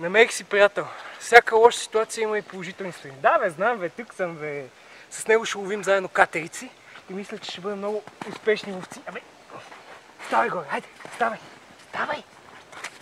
Намерих 0.00 0.32
си 0.32 0.44
приятел. 0.44 0.86
Всяка 1.18 1.56
лоша 1.56 1.78
ситуация 1.78 2.22
има 2.22 2.38
и 2.38 2.42
положителни 2.42 2.92
страни. 2.92 3.14
Да, 3.14 3.38
бе, 3.38 3.50
знам, 3.50 3.78
бе, 3.78 3.88
тук 3.88 4.14
съм, 4.14 4.36
бе. 4.36 4.64
С 5.10 5.26
него 5.26 5.44
ще 5.44 5.58
ловим 5.58 5.84
заедно 5.84 6.08
катерици 6.08 6.70
и 7.10 7.14
мисля, 7.14 7.38
че 7.38 7.50
ще 7.50 7.60
бъдем 7.60 7.78
много 7.78 8.02
успешни 8.28 8.72
ловци. 8.72 9.00
Абе, 9.06 9.20
ставай 10.26 10.48
горе, 10.48 10.66
хайде, 10.70 10.88
ставай, 11.14 11.38
ставай. 11.88 12.22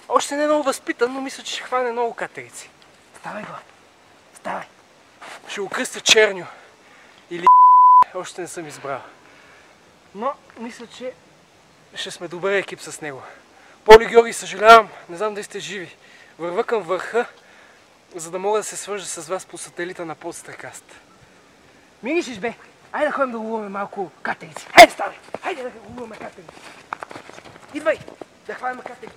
Още 0.08 0.36
не 0.36 0.42
е 0.42 0.46
много 0.46 0.62
възпитан, 0.62 1.12
но 1.12 1.20
мисля, 1.20 1.42
че 1.42 1.52
ще 1.52 1.62
хване 1.62 1.92
много 1.92 2.14
катерици. 2.14 2.70
Ставай 3.18 3.42
горе, 3.42 3.62
ставай. 4.34 4.66
Ще 5.48 5.60
го 5.60 5.68
кръстя 5.68 6.00
черню. 6.00 6.46
Или 7.30 7.46
още 8.14 8.40
не 8.40 8.48
съм 8.48 8.66
избрал. 8.66 9.00
Но 10.14 10.34
мисля, 10.58 10.86
че 10.86 11.12
ще 11.94 12.10
сме 12.10 12.28
добър 12.28 12.52
екип 12.52 12.80
с 12.80 13.00
него. 13.00 13.22
Поли 13.84 14.06
Георги, 14.06 14.32
съжалявам, 14.32 14.88
не 15.08 15.16
знам 15.16 15.34
дали 15.34 15.44
сте 15.44 15.60
живи. 15.60 15.96
Върва 16.38 16.64
към 16.64 16.82
върха, 16.82 17.26
за 18.20 18.30
да 18.30 18.38
мога 18.38 18.58
да 18.58 18.64
се 18.64 18.76
свържа 18.76 19.06
с 19.06 19.28
вас 19.28 19.46
по 19.46 19.58
сателита 19.58 20.06
на 20.06 20.14
подстракаст. 20.14 20.84
Миришеш, 22.02 22.38
бе! 22.38 22.54
Айде 22.92 23.06
да 23.06 23.12
ходим 23.12 23.32
да 23.32 23.38
ловуваме 23.38 23.68
малко 23.68 24.10
катерици. 24.22 24.66
Хайде, 24.66 24.92
ставай! 24.92 25.16
Хайде 25.42 25.62
да 25.62 25.72
ловуваме 25.88 26.16
катерици. 26.16 26.60
Идвай! 27.74 27.98
Да 28.46 28.54
хванем 28.54 28.78
катерици. 28.78 29.16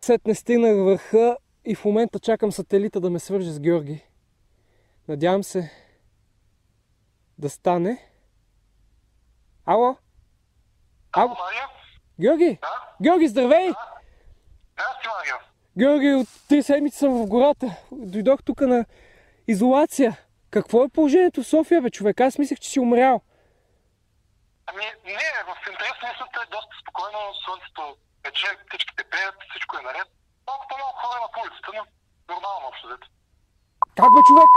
Сетне 0.00 0.34
стигнах 0.34 0.76
върха 0.76 1.36
и 1.64 1.74
в 1.74 1.84
момента 1.84 2.18
чакам 2.18 2.52
сателита 2.52 3.00
да 3.00 3.10
ме 3.10 3.18
свърже 3.18 3.52
с 3.52 3.60
Георги. 3.60 4.04
Надявам 5.08 5.44
се 5.44 5.70
да 7.38 7.50
стане. 7.50 8.08
Ало? 9.66 9.96
Ало? 11.12 11.28
Марио? 11.28 11.68
Георги? 12.20 12.58
Да? 12.62 12.68
Георги, 13.02 13.28
здравей! 13.28 13.68
Здрасти, 14.72 15.08
Марио. 15.16 15.45
Георги, 15.78 16.14
от 16.14 16.28
три 16.48 16.62
седмици 16.62 16.98
съм 16.98 17.12
в 17.12 17.26
гората. 17.26 17.66
Дойдох 17.92 18.42
тук 18.42 18.60
на 18.60 18.84
изолация. 19.48 20.16
Какво 20.50 20.84
е 20.84 20.88
положението 20.88 21.42
в 21.42 21.46
София, 21.46 21.82
бе, 21.82 21.90
човек? 21.90 22.20
Аз 22.20 22.38
мислех, 22.38 22.58
че 22.60 22.70
си 22.70 22.80
умрял. 22.80 23.20
Ами, 24.66 24.84
не, 25.04 25.28
в 25.48 25.70
интерес 25.70 25.96
на 26.02 26.08
истината 26.10 26.40
е 26.42 26.50
доста 26.50 26.74
спокойно, 26.82 27.18
слънцето 27.44 27.96
пече, 28.22 28.46
птичките 28.66 29.04
пеят, 29.04 29.34
всичко 29.50 29.76
е 29.78 29.82
наред. 29.82 30.08
Малко 30.46 30.66
по-малко 30.68 30.98
хора 31.02 31.20
на 31.20 31.28
улицата, 31.42 31.70
но 31.76 31.82
нормално 32.34 32.68
общо 32.68 32.86
взето. 32.86 33.08
Как 33.96 34.10
бе, 34.14 34.20
човек? 34.26 34.50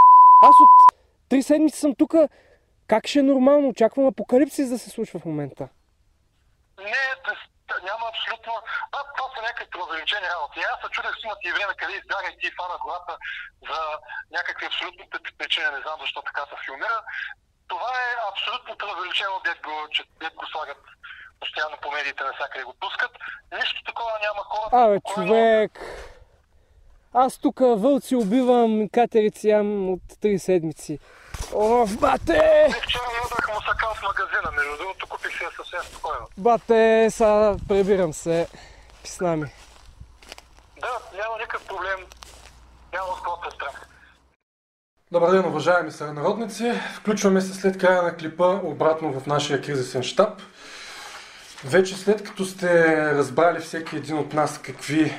Аз 0.44 0.56
от 0.64 0.72
три 1.30 1.44
седмици 1.44 1.80
съм 1.80 1.96
тук. 1.96 2.14
Как 2.88 3.08
ще 3.08 3.20
е 3.20 3.24
нормално? 3.24 3.70
Очаквам 3.70 4.08
апокалипсис 4.08 4.70
да 4.70 4.80
се 4.80 4.90
случва 4.90 5.20
в 5.20 5.26
момента. 5.26 5.70
Не, 6.78 7.06
да, 7.26 7.34
няма 7.90 8.06
абсолютно... 8.14 8.54
А, 8.96 9.00
това 9.16 9.28
са 9.34 9.40
някакви 9.42 9.72
преувеличени 9.74 10.28
работи. 10.34 10.60
Аз 10.74 10.78
се 10.82 10.88
чудех, 10.96 11.14
си 11.16 11.26
имат 11.26 11.42
и 11.44 11.52
време 11.56 11.74
къде 11.80 11.94
избяга 11.94 12.28
и 12.32 12.40
ти 12.40 12.48
фана 12.58 12.78
гората 12.86 13.14
за 13.70 13.80
някакви 14.38 14.66
абсолютни 14.66 15.04
причини, 15.38 15.68
не 15.76 15.82
знам 15.84 15.98
защо 16.02 16.20
така 16.22 16.42
се 16.50 16.56
филмира. 16.66 17.00
Това 17.72 17.92
е 18.06 18.20
абсолютно 18.32 18.72
преувеличено, 18.82 19.46
дет 19.48 19.60
го, 19.68 19.76
че 19.96 20.02
дет 20.22 20.34
го 20.40 20.46
слагат 20.52 20.82
постоянно 21.40 21.78
по 21.82 21.92
медиите, 21.92 22.24
навсякъде 22.24 22.64
го 22.64 22.74
пускат. 22.82 23.12
Нищо 23.58 23.80
такова 23.90 24.12
няма 24.26 24.42
хората. 24.52 24.76
Абе, 24.84 24.98
човек! 25.14 25.72
Аз 27.14 27.38
тук 27.38 27.60
вълци 27.60 28.16
убивам, 28.16 28.90
катерици 28.94 29.48
ям 29.50 29.90
от 29.90 30.02
три 30.22 30.40
седмици. 30.40 31.00
О, 31.54 31.86
бате! 31.86 32.68
Вчера 32.84 33.04
ядах 33.24 33.50
мусакал 33.56 33.94
в 33.96 34.02
магазина, 34.04 34.52
между 34.56 34.78
другото 34.78 35.08
купих 35.08 35.38
си 35.38 35.44
я 35.44 35.50
съвсем 35.56 35.80
спокойно. 35.92 36.28
Бате, 36.38 37.08
сега 37.12 37.56
прибирам 37.68 38.14
се. 38.14 38.48
Писна 39.04 39.36
ми. 39.36 39.54
Да, 40.82 41.18
няма 41.18 41.36
никакъв 41.38 41.68
проблем. 41.68 42.06
Няма 42.94 43.08
от 43.08 43.16
какво 43.16 43.50
се 43.50 43.56
страх. 43.56 43.88
Добър 45.12 45.32
ден, 45.32 45.46
уважаеми 45.46 45.92
сънародници. 45.92 46.74
Включваме 46.96 47.42
се 47.42 47.54
след 47.54 47.78
края 47.78 48.04
на 48.04 48.16
клипа 48.16 48.60
обратно 48.64 49.20
в 49.20 49.26
нашия 49.26 49.62
кризисен 49.62 50.04
штаб. 50.04 50.42
Вече 51.64 51.98
след 51.98 52.24
като 52.24 52.46
сте 52.46 52.96
разбрали 53.14 53.60
всеки 53.60 53.96
един 53.96 54.18
от 54.18 54.34
нас 54.34 54.58
какви 54.58 55.14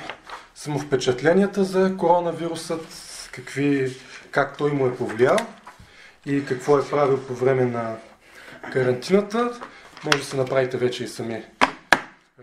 са 0.55 0.69
му 0.69 0.79
впечатленията 0.79 1.63
за 1.63 1.97
коронавирусът, 1.97 2.87
какви, 3.31 3.97
как 4.31 4.57
той 4.57 4.71
му 4.71 4.87
е 4.87 4.97
повлиял 4.97 5.37
и 6.25 6.45
какво 6.45 6.77
е 6.77 6.89
правил 6.89 7.27
по 7.27 7.33
време 7.33 7.65
на 7.65 7.95
карантината. 8.73 9.59
Може 10.03 10.17
да 10.17 10.23
се 10.23 10.37
направите 10.37 10.77
вече 10.77 11.03
и 11.03 11.07
сами 11.07 11.45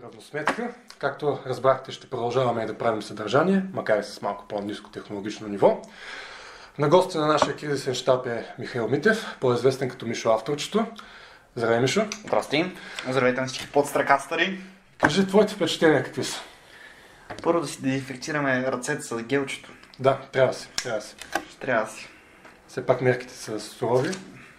равносметка. 0.03 0.73
Както 0.99 1.39
разбрахте, 1.45 1.91
ще 1.91 2.09
продължаваме 2.09 2.65
да 2.65 2.77
правим 2.77 3.01
съдържание, 3.01 3.63
макар 3.73 3.99
и 3.99 4.03
с 4.03 4.21
малко 4.21 4.45
по-низко 4.47 4.89
технологично 4.89 5.47
ниво. 5.47 5.81
На 6.77 6.89
гости 6.89 7.17
на 7.17 7.27
нашия 7.27 7.55
кризисен 7.55 7.93
щаб 7.93 8.27
е 8.27 8.53
Михаил 8.59 8.87
Митев, 8.87 9.25
по-известен 9.39 9.89
като 9.89 10.05
Мишо 10.05 10.29
авторчето. 10.29 10.85
Здравей, 11.55 11.79
Мишо. 11.79 12.05
Здрасти. 12.25 12.71
Здравейте 13.09 13.41
на 13.41 13.47
всички 13.47 13.71
подстракастъри. 13.71 14.59
Кажи, 15.01 15.27
твоите 15.27 15.53
впечатления 15.53 16.03
какви 16.03 16.23
са? 16.23 16.41
Първо 17.43 17.61
да 17.61 17.67
си 17.67 17.81
дезинфекцираме 17.81 18.71
ръцете 18.71 19.01
с 19.01 19.23
гелчето. 19.23 19.69
Да, 19.99 20.17
трябва 20.31 20.53
си, 20.53 20.69
трябва 20.83 21.01
си. 21.01 21.15
Ще 21.49 21.59
трябва 21.59 21.85
да 21.85 21.91
си. 21.91 22.09
Все 22.69 22.85
пак 22.85 23.01
мерките 23.01 23.33
са 23.33 23.59
сурови 23.59 24.09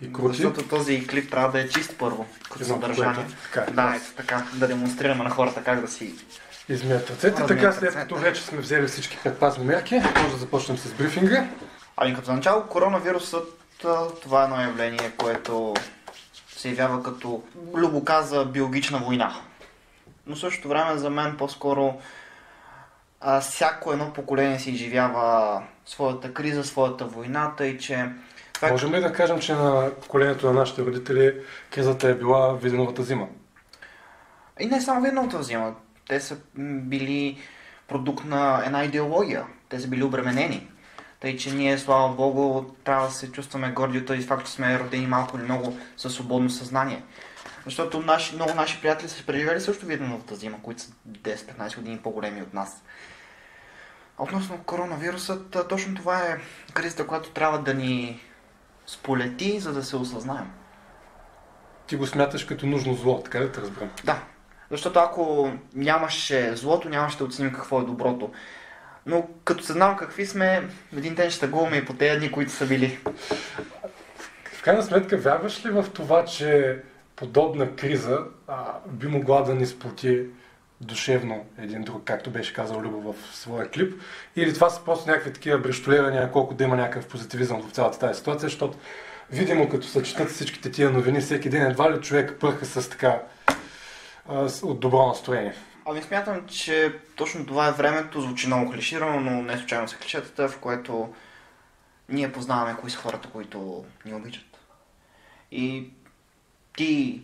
и 0.02 0.12
крути. 0.12 0.36
Защото 0.36 0.68
този 0.68 1.06
клип 1.06 1.30
трябва 1.30 1.50
да 1.50 1.60
е 1.60 1.68
чист 1.68 1.94
първо, 1.98 2.26
като 2.50 2.64
Едно 2.64 2.74
съдържание. 2.74 3.26
така 3.42 3.70
е. 3.70 3.74
Да, 3.74 3.94
ето 3.96 4.14
така, 4.16 4.46
да 4.54 4.68
демонстрираме 4.68 5.24
на 5.24 5.30
хората 5.30 5.64
как 5.64 5.80
да 5.80 5.88
си... 5.88 6.14
Измият 6.68 7.10
ръцете. 7.10 7.46
Така, 7.46 7.72
след 7.72 7.94
като 7.94 8.16
вече 8.16 8.42
сме 8.42 8.58
взели 8.58 8.86
всички 8.86 9.18
предпазни 9.24 9.64
мерки, 9.64 9.94
може 9.94 10.32
да 10.32 10.36
започнем 10.36 10.78
с 10.78 10.92
брифинга. 10.92 11.48
Ами 11.96 12.14
като 12.14 12.32
начало, 12.32 12.62
коронавирусът, 12.62 13.48
това 14.22 14.40
е 14.40 14.44
едно 14.44 14.60
явление, 14.60 15.12
което 15.18 15.74
се 16.56 16.68
явява 16.68 17.02
като 17.02 17.42
Любо 17.74 18.04
каза 18.04 18.44
биологична 18.44 18.98
война. 18.98 19.34
Но 20.26 20.36
същото 20.36 20.68
време 20.68 20.98
за 20.98 21.10
мен 21.10 21.36
по-скоро 21.36 22.00
а, 23.20 23.40
всяко 23.40 23.92
едно 23.92 24.12
поколение 24.12 24.58
си 24.58 24.70
изживява 24.70 25.62
своята 25.90 26.34
криза, 26.34 26.64
своята 26.64 27.04
война, 27.04 27.54
тъй 27.56 27.78
че 27.78 27.94
е 28.62 28.70
Можем 28.70 28.94
ли 28.94 29.00
да 29.00 29.12
кажем, 29.12 29.38
че 29.38 29.54
на 29.54 29.90
поколението 30.02 30.46
на 30.46 30.52
нашите 30.52 30.82
родители 30.82 31.34
кризата 31.70 32.08
е 32.08 32.14
била 32.14 32.52
виденовата 32.52 33.02
зима? 33.02 33.28
И 34.60 34.66
не 34.66 34.80
само 34.80 35.02
видното 35.02 35.38
взима. 35.38 35.74
Те 36.08 36.20
са 36.20 36.36
били 36.58 37.38
продукт 37.88 38.24
на 38.24 38.62
една 38.66 38.84
идеология. 38.84 39.44
Те 39.68 39.80
са 39.80 39.88
били 39.88 40.02
обременени. 40.02 40.68
Тъй, 41.20 41.36
че 41.36 41.54
ние, 41.54 41.78
слава 41.78 42.14
Богу, 42.14 42.64
трябва 42.84 43.06
да 43.06 43.12
се 43.12 43.32
чувстваме 43.32 43.70
горди 43.70 43.98
от 43.98 44.06
този 44.06 44.22
факт, 44.22 44.46
че 44.46 44.52
сме 44.52 44.78
родени 44.78 45.06
малко 45.06 45.36
или 45.36 45.44
много 45.44 45.78
със 45.96 46.14
свободно 46.14 46.50
съзнание. 46.50 47.02
Защото 47.64 48.00
наши, 48.00 48.34
много 48.34 48.54
наши 48.54 48.80
приятели 48.80 49.08
са 49.08 49.26
преживели 49.26 49.60
също 49.60 49.86
виденовата 49.86 50.36
зима, 50.36 50.56
които 50.62 50.82
са 50.82 50.92
10-15 51.08 51.76
години 51.76 51.98
по-големи 51.98 52.42
от 52.42 52.54
нас. 52.54 52.82
Относно 54.20 54.58
коронавирусът, 54.58 55.56
точно 55.68 55.94
това 55.94 56.18
е 56.18 56.38
кризата, 56.72 57.06
която 57.06 57.30
трябва 57.30 57.58
да 57.58 57.74
ни 57.74 58.20
сполети, 58.86 59.60
за 59.60 59.72
да 59.72 59.82
се 59.82 59.96
осъзнаем. 59.96 60.50
Ти 61.86 61.96
го 61.96 62.06
смяташ 62.06 62.44
като 62.44 62.66
нужно 62.66 62.94
зло, 62.94 63.22
така 63.22 63.38
да 63.38 63.52
те 63.52 63.60
разберем. 63.60 63.90
Да, 64.04 64.22
защото 64.70 64.98
ако 64.98 65.52
нямаше 65.74 66.56
злото, 66.56 66.88
нямаше 66.88 67.18
да 67.18 67.24
оценим 67.24 67.52
какво 67.52 67.80
е 67.80 67.84
доброто. 67.84 68.30
Но 69.06 69.28
като 69.44 69.64
се 69.64 69.72
знам 69.72 69.96
какви 69.96 70.26
сме, 70.26 70.68
един 70.96 71.14
ден 71.14 71.30
ще 71.30 71.40
тъгуваме 71.40 71.76
и 71.76 71.84
по 71.84 71.94
тези 71.94 72.18
дни, 72.18 72.32
които 72.32 72.52
са 72.52 72.66
били. 72.66 72.98
В 74.52 74.62
крайна 74.62 74.82
сметка, 74.82 75.16
вярваш 75.16 75.66
ли 75.66 75.70
в 75.70 75.86
това, 75.94 76.24
че 76.24 76.78
подобна 77.16 77.76
криза 77.76 78.18
а, 78.48 78.72
би 78.86 79.06
могла 79.06 79.42
да 79.42 79.54
ни 79.54 79.66
сплоти 79.66 80.22
душевно 80.80 81.46
един 81.58 81.82
друг, 81.82 82.04
както 82.04 82.30
беше 82.30 82.52
казал 82.54 82.80
Любо 82.80 83.12
в 83.12 83.36
своя 83.36 83.70
клип? 83.70 84.00
Или 84.36 84.54
това 84.54 84.70
са 84.70 84.84
просто 84.84 85.10
някакви 85.10 85.32
такива 85.32 85.58
брештолирания, 85.58 86.32
колко 86.32 86.54
да 86.54 86.64
има 86.64 86.76
някакъв 86.76 87.08
позитивизъм 87.08 87.62
в 87.62 87.72
цялата 87.72 87.98
тази 87.98 88.18
ситуация, 88.18 88.48
защото 88.48 88.78
видимо 89.30 89.68
като 89.68 89.86
се 89.86 90.02
четат 90.02 90.30
всичките 90.30 90.70
тия 90.70 90.90
новини 90.90 91.20
всеки 91.20 91.48
ден, 91.48 91.66
едва 91.66 91.92
ли 91.92 92.00
човек 92.00 92.36
пърха 92.40 92.66
с 92.66 92.90
така 92.90 93.22
а, 94.28 94.48
с- 94.48 94.62
от 94.62 94.80
добро 94.80 95.06
настроение. 95.06 95.54
Ами 95.86 96.02
смятам, 96.02 96.46
че 96.46 96.92
точно 97.16 97.46
това 97.46 97.68
е 97.68 97.72
времето, 97.72 98.20
звучи 98.20 98.46
много 98.46 98.72
клиширано, 98.72 99.20
но 99.20 99.42
не 99.42 99.58
случайно 99.58 99.88
са 99.88 99.96
клишетата, 99.96 100.48
в 100.48 100.58
което 100.58 101.14
ние 102.08 102.32
познаваме 102.32 102.76
кои 102.80 102.90
са 102.90 102.98
хората, 102.98 103.28
които 103.28 103.84
ни 104.04 104.14
обичат. 104.14 104.44
И 105.52 105.90
ти, 106.76 107.22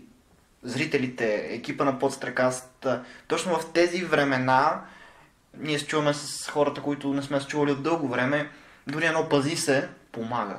зрителите, 0.62 1.34
екипа 1.50 1.84
на 1.84 1.98
Подстракаст, 1.98 2.86
точно 3.28 3.58
в 3.58 3.72
тези 3.72 4.04
времена 4.04 4.80
ние 5.58 5.78
се 5.78 5.86
чуваме 5.86 6.14
с 6.14 6.50
хората, 6.50 6.82
които 6.82 7.12
не 7.12 7.22
сме 7.22 7.40
се 7.40 7.46
чували 7.46 7.72
от 7.72 7.82
дълго 7.82 8.08
време. 8.08 8.50
Дори 8.86 9.06
едно 9.06 9.28
пази 9.28 9.56
се 9.56 9.88
помага. 10.12 10.58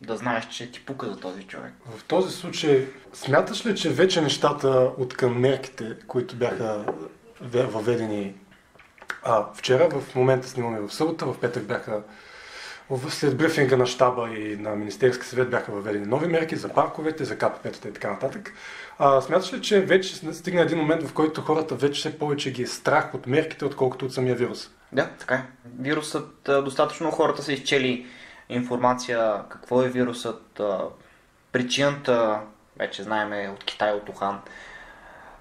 Да 0.00 0.16
знаеш, 0.16 0.48
че 0.48 0.72
ти 0.72 0.84
пука 0.84 1.06
за 1.06 1.20
този 1.20 1.42
човек. 1.42 1.72
В 1.96 2.04
този 2.04 2.36
случай, 2.36 2.88
смяташ 3.12 3.66
ли, 3.66 3.76
че 3.76 3.90
вече 3.90 4.20
нещата 4.20 4.68
от 4.98 5.16
към 5.16 5.40
мерките, 5.40 5.96
които 6.06 6.36
бяха 6.36 6.84
ве- 7.44 7.66
въведени 7.66 8.34
а, 9.22 9.46
вчера, 9.54 9.88
в 10.00 10.14
момента 10.14 10.48
снимаме 10.48 10.80
в 10.80 10.94
събота, 10.94 11.26
в 11.26 11.40
петък 11.40 11.64
бяха 11.64 12.02
след 13.08 13.36
брифинга 13.36 13.76
на 13.76 13.86
щаба 13.86 14.28
и 14.28 14.56
на 14.56 14.70
Министерски 14.70 15.26
съвет 15.26 15.50
бяха 15.50 15.72
въведени 15.72 16.06
нови 16.06 16.26
мерки 16.26 16.56
за 16.56 16.68
парковете, 16.68 17.24
за 17.24 17.38
КПП-тата 17.38 17.88
и 17.88 17.92
така 17.92 18.10
нататък. 18.10 18.54
А, 18.98 19.20
смяташ 19.20 19.52
ли, 19.52 19.62
че 19.62 19.80
вече 19.80 20.34
стигна 20.34 20.60
един 20.60 20.78
момент, 20.78 21.02
в 21.02 21.12
който 21.12 21.40
хората 21.40 21.74
вече 21.74 22.00
все 22.00 22.18
повече 22.18 22.52
ги 22.52 22.62
е 22.62 22.66
страх 22.66 23.14
от 23.14 23.26
мерките, 23.26 23.64
отколкото 23.64 24.04
от 24.04 24.14
самия 24.14 24.34
вирус? 24.34 24.70
Да, 24.92 25.10
така 25.18 25.34
е. 25.34 25.44
Вирусът, 25.78 26.50
достатъчно 26.64 27.10
хората 27.10 27.42
са 27.42 27.52
изчели 27.52 28.06
информация 28.48 29.42
какво 29.48 29.82
е 29.82 29.88
вирусът, 29.88 30.60
причината, 31.52 32.40
вече 32.78 33.02
знаем 33.02 33.32
е 33.32 33.50
от 33.54 33.64
Китай, 33.64 33.92
от 33.92 34.08
Ухан. 34.08 34.40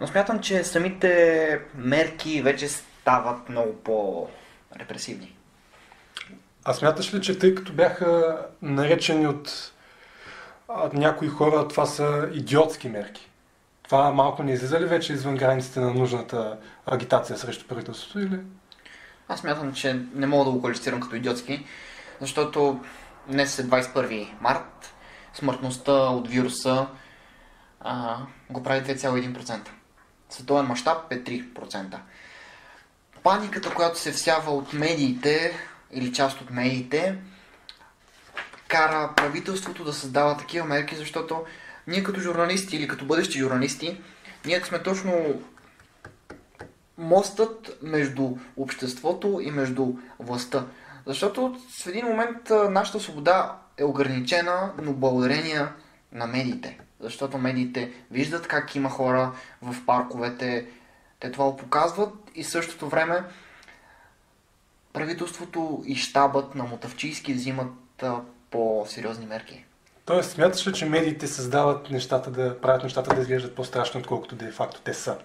Но 0.01 0.07
смятам, 0.07 0.39
че 0.39 0.63
самите 0.63 1.61
мерки 1.75 2.41
вече 2.41 2.69
стават 2.69 3.49
много 3.49 3.75
по-репресивни. 3.75 5.35
А 6.65 6.73
смяташ 6.73 7.13
ли, 7.13 7.21
че 7.21 7.39
тъй 7.39 7.55
като 7.55 7.73
бяха 7.73 8.39
наречени 8.61 9.27
от 9.27 9.71
някои 10.93 11.27
хора, 11.27 11.67
това 11.67 11.85
са 11.85 12.29
идиотски 12.33 12.89
мерки? 12.89 13.29
Това 13.83 14.11
малко 14.11 14.43
не 14.43 14.53
излиза 14.53 14.79
ли 14.79 14.85
вече 14.85 15.13
извън 15.13 15.35
границите 15.35 15.79
на 15.79 15.93
нужната 15.93 16.57
агитация 16.85 17.37
срещу 17.37 17.67
правителството 17.67 18.19
или? 18.19 18.39
Аз 19.27 19.39
смятам, 19.39 19.73
че 19.73 20.01
не 20.13 20.27
мога 20.27 20.45
да 20.45 20.51
го 20.51 20.59
квалифицирам 20.59 20.99
като 20.99 21.15
идиотски, 21.15 21.65
защото 22.21 22.79
днес 23.27 23.59
е 23.59 23.67
21 23.67 24.27
март, 24.41 24.93
смъртността 25.33 25.93
от 25.93 26.27
вируса 26.27 26.87
а, 27.79 28.17
го 28.49 28.63
прави 28.63 28.81
2,1%. 28.81 29.67
Световен 30.29 30.65
мащаб 30.65 31.11
е 31.11 31.23
3%. 31.23 31.97
Паниката, 33.23 33.73
която 33.73 33.99
се 33.99 34.11
всява 34.11 34.51
от 34.51 34.73
медиите 34.73 35.53
или 35.93 36.13
част 36.13 36.41
от 36.41 36.51
медиите, 36.51 37.17
кара 38.67 39.13
правителството 39.15 39.83
да 39.83 39.93
създава 39.93 40.37
такива 40.37 40.65
мерки, 40.65 40.95
защото 40.95 41.45
ние 41.87 42.03
като 42.03 42.19
журналисти 42.19 42.75
или 42.75 42.87
като 42.87 43.05
бъдещи 43.05 43.39
журналисти, 43.39 44.01
ние 44.45 44.61
сме 44.61 44.83
точно 44.83 45.41
мостът 46.97 47.77
между 47.81 48.29
обществото 48.57 49.39
и 49.43 49.51
между 49.51 49.93
властта. 50.19 50.65
Защото 51.05 51.59
в 51.69 51.87
един 51.87 52.05
момент 52.05 52.49
нашата 52.69 52.99
свобода 52.99 53.57
е 53.77 53.83
ограничена, 53.83 54.71
но 54.81 54.93
благодарение 54.93 55.65
на 56.11 56.27
медиите. 56.27 56.79
Защото 56.99 57.37
медиите 57.37 57.91
виждат 58.11 58.47
как 58.47 58.75
има 58.75 58.89
хора 58.89 59.31
в 59.61 59.85
парковете, 59.85 60.65
те 61.19 61.31
това 61.31 61.45
го 61.45 61.57
показват 61.57 62.13
и 62.35 62.43
същото 62.43 62.89
време 62.89 63.23
правителството 64.93 65.83
и 65.85 65.95
щабът 65.95 66.55
на 66.55 66.63
Мотавчийски 66.63 67.33
взимат 67.33 67.73
а, 68.03 68.15
по-сериозни 68.51 69.25
мерки. 69.25 69.65
Тоест, 70.05 70.31
смяташ 70.31 70.67
ли, 70.67 70.73
че 70.73 70.85
медиите 70.85 71.27
създават 71.27 71.89
нещата 71.89 72.31
да 72.31 72.61
правят 72.61 72.83
нещата 72.83 73.15
да 73.15 73.21
изглеждат 73.21 73.55
по-страшни, 73.55 73.99
отколкото 73.99 74.35
де 74.35 74.51
факто 74.51 74.81
те 74.81 74.93
са? 74.93 75.17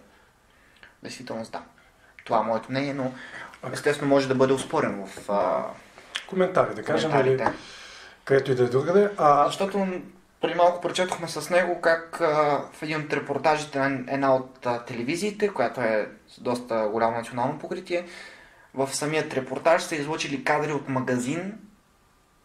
Действителност 1.03 1.53
да. 1.53 1.63
Това 2.25 2.39
е 2.39 2.43
моето 2.43 2.67
мнение, 2.71 2.95
но 2.95 3.13
естествено 3.73 4.09
може 4.09 4.29
да 4.29 4.35
бъде 4.35 4.53
успорено 4.53 5.07
в 5.07 5.31
а, 5.31 5.65
Коментари, 6.29 6.75
да 6.75 6.83
кажем, 6.83 7.11
или 7.11 7.23
коментарите. 7.23 7.59
където 8.25 8.53
и 8.53 8.55
да 8.55 8.65
е 8.65 8.69
другаде. 8.69 9.11
А, 9.17 9.47
Защото 9.47 9.87
преди 10.41 10.55
малко 10.55 10.81
прочетохме 10.81 11.29
с 11.29 11.51
него 11.51 11.81
как 11.81 12.21
а, 12.21 12.63
в 12.73 12.83
един 12.83 13.01
от 13.01 13.13
репортажите 13.13 13.79
на 13.79 14.13
една 14.13 14.35
от 14.35 14.67
а, 14.67 14.85
телевизиите, 14.85 15.49
която 15.49 15.81
е 15.81 16.09
с 16.29 16.41
доста 16.41 16.89
голямо 16.93 17.17
национално 17.17 17.59
покритие, 17.59 18.07
в 18.77 18.95
самият 18.95 19.35
репортаж 19.35 19.83
са 19.83 19.97
излучили 19.97 20.45
кадри 20.45 20.73
от 20.73 20.89
магазин, 20.89 21.53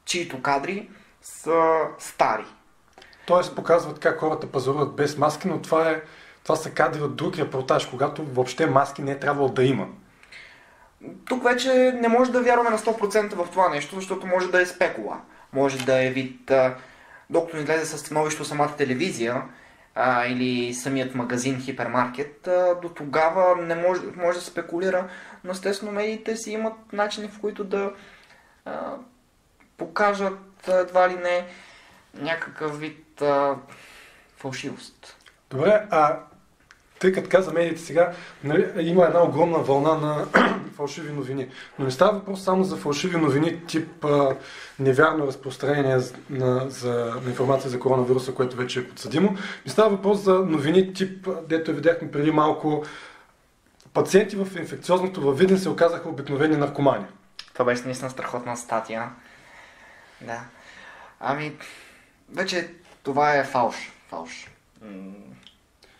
чието 0.05 0.41
кадри 0.41 0.89
са 1.21 1.79
стари. 1.99 2.45
Тоест 3.25 3.55
показват 3.55 3.99
как 3.99 4.19
хората 4.19 4.51
пазаруват 4.51 4.95
без 4.95 5.17
маски, 5.17 5.47
но 5.47 5.61
това, 5.61 5.89
е, 5.89 6.01
това 6.43 6.55
са 6.55 6.71
кадри 6.71 7.01
от 7.01 7.15
друг 7.15 7.37
репортаж, 7.37 7.85
когато 7.85 8.25
въобще 8.25 8.65
маски 8.65 9.01
не 9.01 9.11
е 9.11 9.19
трябвало 9.19 9.49
да 9.49 9.63
има. 9.63 9.87
тук 11.25 11.43
вече 11.43 11.69
не 12.01 12.07
може 12.07 12.31
да 12.31 12.41
вярваме 12.41 12.69
на 12.69 12.77
100% 12.77 13.35
в 13.35 13.49
това 13.51 13.69
нещо, 13.69 13.95
защото 13.95 14.27
може 14.27 14.47
да 14.47 14.61
е 14.61 14.65
спекула. 14.65 15.21
Може 15.53 15.85
да 15.85 16.03
е 16.03 16.09
вид, 16.09 16.51
докато 17.29 17.55
не 17.55 17.63
излезе 17.63 17.85
със 17.85 18.01
становище 18.01 18.45
самата 18.45 18.75
телевизия 18.77 19.43
а, 19.95 20.25
или 20.25 20.73
самият 20.73 21.15
магазин, 21.15 21.61
хипермаркет, 21.61 22.47
а, 22.47 22.75
до 22.81 22.89
тогава 22.89 23.55
не 23.61 23.75
може, 23.75 24.01
може 24.15 24.39
да 24.39 24.45
спекулира, 24.45 25.09
но 25.43 25.51
естествено 25.51 25.91
медиите 25.91 26.37
си 26.37 26.51
имат 26.51 26.93
начини 26.93 27.27
в 27.27 27.39
които 27.39 27.63
да 27.63 27.93
а, 28.65 28.95
покажат 29.77 30.67
едва 30.67 31.09
ли 31.09 31.15
не 31.15 31.47
някакъв 32.13 32.79
вид 32.79 33.21
а, 33.21 33.55
фалшивост. 34.37 35.17
Добре, 35.49 35.87
а 35.89 36.19
тъй 37.01 37.11
като 37.11 37.29
каза 37.29 37.51
медиите 37.51 37.81
сега, 37.81 38.13
нали, 38.43 38.71
има 38.79 39.05
една 39.05 39.23
огромна 39.23 39.57
вълна 39.57 39.93
на 39.95 40.25
фалшиви 40.75 41.13
новини. 41.13 41.47
Но 41.79 41.85
не 41.85 41.91
става 41.91 42.11
въпрос 42.11 42.43
само 42.43 42.63
за 42.63 42.77
фалшиви 42.77 43.17
новини, 43.17 43.65
тип 43.67 44.05
а, 44.05 44.35
невярно 44.79 45.27
разпространение 45.27 45.97
на, 46.29 46.69
за, 46.69 47.13
на 47.23 47.29
информация 47.29 47.69
за 47.69 47.79
коронавируса, 47.79 48.33
което 48.33 48.55
вече 48.55 48.79
е 48.79 48.89
подсъдимо. 48.89 49.37
Не 49.65 49.71
става 49.71 49.89
въпрос 49.89 50.19
за 50.19 50.33
новини 50.33 50.93
тип, 50.93 51.27
дето 51.49 51.73
видяхме 51.73 52.11
преди 52.11 52.31
малко, 52.31 52.83
пациенти 53.93 54.35
в 54.35 54.47
инфекциозното 54.59 55.21
във 55.21 55.37
Виден 55.37 55.59
се 55.59 55.69
оказаха 55.69 56.09
обикновени 56.09 56.57
наркомани. 56.57 57.05
Това 57.53 57.65
беше 57.65 57.83
наистина 57.85 58.09
страхотна 58.09 58.57
статия. 58.57 59.09
Да. 60.21 60.41
Ами, 61.19 61.55
вече 62.33 62.69
това 63.03 63.35
е 63.35 63.43
фалш. 63.43 63.75
Фалш. 64.09 64.47